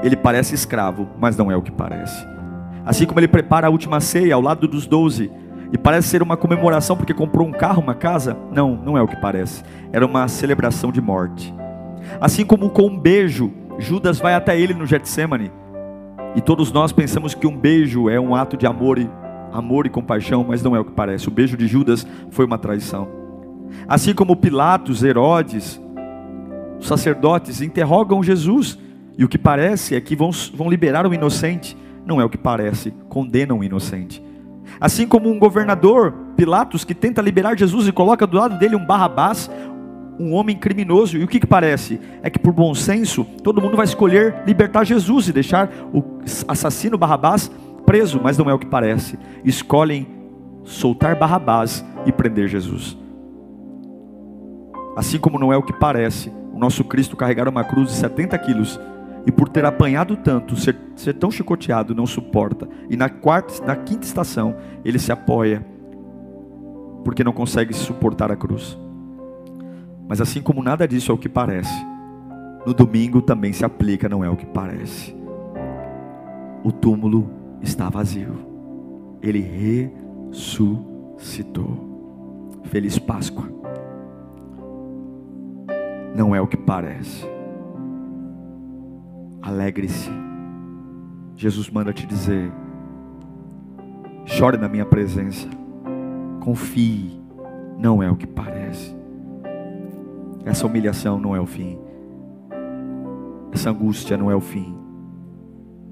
Ele 0.03 0.15
parece 0.15 0.53
escravo, 0.53 1.07
mas 1.17 1.37
não 1.37 1.49
é 1.49 1.55
o 1.55 1.61
que 1.61 1.71
parece. 1.71 2.27
Assim 2.85 3.05
como 3.05 3.19
ele 3.19 3.27
prepara 3.27 3.67
a 3.67 3.69
última 3.69 4.01
ceia 4.01 4.35
ao 4.35 4.41
lado 4.41 4.67
dos 4.67 4.85
doze, 4.85 5.31
e 5.71 5.77
parece 5.77 6.07
ser 6.07 6.21
uma 6.21 6.37
comemoração 6.37 6.95
porque 6.95 7.13
comprou 7.13 7.47
um 7.47 7.51
carro, 7.51 7.81
uma 7.81 7.95
casa, 7.95 8.37
não, 8.51 8.75
não 8.75 8.97
é 8.97 9.01
o 9.01 9.07
que 9.07 9.15
parece. 9.17 9.63
Era 9.91 10.05
uma 10.05 10.27
celebração 10.27 10.91
de 10.91 11.01
morte. 11.01 11.53
Assim 12.21 12.45
como 12.45 12.69
com 12.69 12.87
um 12.87 12.97
beijo, 12.97 13.51
Judas 13.77 14.19
vai 14.19 14.33
até 14.33 14.59
ele 14.59 14.73
no 14.73 14.85
Getsemane 14.85 15.51
e 16.35 16.41
todos 16.41 16.71
nós 16.71 16.91
pensamos 16.91 17.33
que 17.33 17.47
um 17.47 17.57
beijo 17.57 18.09
é 18.09 18.19
um 18.19 18.35
ato 18.35 18.55
de 18.55 18.67
amor 18.67 18.99
e, 18.99 19.09
amor 19.51 19.87
e 19.87 19.89
compaixão, 19.89 20.45
mas 20.47 20.61
não 20.61 20.75
é 20.75 20.79
o 20.79 20.85
que 20.85 20.91
parece. 20.91 21.27
O 21.27 21.31
beijo 21.31 21.57
de 21.57 21.67
Judas 21.67 22.05
foi 22.29 22.45
uma 22.45 22.59
traição. 22.59 23.07
Assim 23.87 24.13
como 24.13 24.35
Pilatos, 24.35 25.03
Herodes, 25.03 25.81
os 26.79 26.87
sacerdotes 26.87 27.59
interrogam 27.61 28.21
Jesus, 28.21 28.77
e 29.17 29.25
o 29.25 29.27
que 29.27 29.37
parece 29.37 29.95
é 29.95 30.01
que 30.01 30.15
vão, 30.15 30.29
vão 30.53 30.69
liberar 30.69 31.07
o 31.07 31.13
inocente, 31.13 31.75
não 32.05 32.21
é 32.21 32.23
o 32.23 32.29
que 32.29 32.37
parece, 32.37 32.93
condenam 33.09 33.57
o 33.57 33.63
inocente. 33.63 34.23
Assim 34.79 35.07
como 35.07 35.29
um 35.29 35.39
governador, 35.39 36.13
Pilatos, 36.35 36.83
que 36.83 36.93
tenta 36.93 37.21
liberar 37.21 37.57
Jesus 37.57 37.87
e 37.87 37.91
coloca 37.91 38.27
do 38.27 38.37
lado 38.37 38.57
dele 38.59 38.75
um 38.75 38.85
Barrabás, 38.85 39.49
um 40.19 40.33
homem 40.33 40.55
criminoso. 40.55 41.17
E 41.17 41.23
o 41.23 41.27
que, 41.27 41.39
que 41.39 41.47
parece? 41.47 41.99
É 42.21 42.29
que 42.29 42.39
por 42.39 42.53
bom 42.53 42.73
senso, 42.73 43.25
todo 43.43 43.61
mundo 43.61 43.77
vai 43.77 43.85
escolher 43.85 44.43
libertar 44.45 44.83
Jesus 44.83 45.27
e 45.27 45.33
deixar 45.33 45.69
o 45.93 46.03
assassino 46.47 46.97
Barrabás 46.97 47.51
preso, 47.85 48.19
mas 48.21 48.37
não 48.37 48.49
é 48.49 48.53
o 48.53 48.59
que 48.59 48.67
parece. 48.67 49.17
Escolhem 49.43 50.07
soltar 50.63 51.15
Barrabás 51.15 51.83
e 52.05 52.11
prender 52.11 52.47
Jesus. 52.47 52.97
Assim 54.95 55.19
como 55.19 55.39
não 55.39 55.53
é 55.53 55.57
o 55.57 55.63
que 55.63 55.73
parece, 55.73 56.31
o 56.53 56.59
nosso 56.59 56.83
Cristo 56.83 57.15
carregar 57.15 57.47
uma 57.47 57.63
cruz 57.63 57.89
de 57.89 57.95
70 57.95 58.37
quilos 58.39 58.79
e 59.25 59.31
por 59.31 59.47
ter 59.47 59.63
apanhado 59.63 60.17
tanto, 60.17 60.55
ser, 60.55 60.75
ser 61.01 61.13
tão 61.13 61.31
chicoteado, 61.31 61.95
não 61.95 62.05
suporta. 62.05 62.67
E 62.89 62.97
na, 62.97 63.09
quarta, 63.09 63.65
na 63.65 63.75
quinta 63.75 64.05
estação, 64.05 64.55
ele 64.83 64.99
se 64.99 65.11
apoia, 65.11 65.65
porque 67.03 67.23
não 67.23 67.31
consegue 67.31 67.73
suportar 67.73 68.31
a 68.31 68.35
cruz. 68.35 68.77
Mas 70.07 70.21
assim 70.21 70.41
como 70.41 70.63
nada 70.63 70.87
disso 70.87 71.11
é 71.11 71.15
o 71.15 71.17
que 71.17 71.29
parece, 71.29 71.85
no 72.65 72.73
domingo 72.73 73.21
também 73.21 73.53
se 73.53 73.63
aplica, 73.63 74.09
não 74.09 74.23
é 74.23 74.29
o 74.29 74.35
que 74.35 74.45
parece. 74.45 75.15
O 76.63 76.71
túmulo 76.71 77.29
está 77.61 77.89
vazio. 77.89 78.35
Ele 79.21 79.39
ressuscitou. 80.31 81.85
Feliz 82.65 82.99
Páscoa. 82.99 83.49
Não 86.15 86.35
é 86.35 86.41
o 86.41 86.47
que 86.47 86.57
parece. 86.57 87.25
Alegre-se. 89.41 90.26
Jesus 91.37 91.69
manda 91.69 91.93
te 91.93 92.07
dizer: 92.07 92.51
chore 94.25 94.57
na 94.57 94.67
minha 94.67 94.85
presença. 94.85 95.47
Confie. 96.41 97.15
Não 97.77 98.01
é 98.01 98.09
o 98.09 98.15
que 98.15 98.25
parece. 98.25 98.97
Essa 100.43 100.65
humilhação 100.65 101.19
não 101.19 101.35
é 101.35 101.39
o 101.39 101.45
fim. 101.45 101.77
Essa 103.51 103.69
angústia 103.69 104.17
não 104.17 104.31
é 104.31 104.35
o 104.35 104.41
fim. 104.41 104.75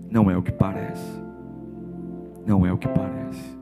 Não 0.10 0.32
é 0.32 0.36
o 0.36 0.42
que 0.42 0.52
parece. 0.52 1.22
Não 2.44 2.66
é 2.66 2.74
o 2.74 2.78
que 2.78 2.88
parece. 2.88 3.55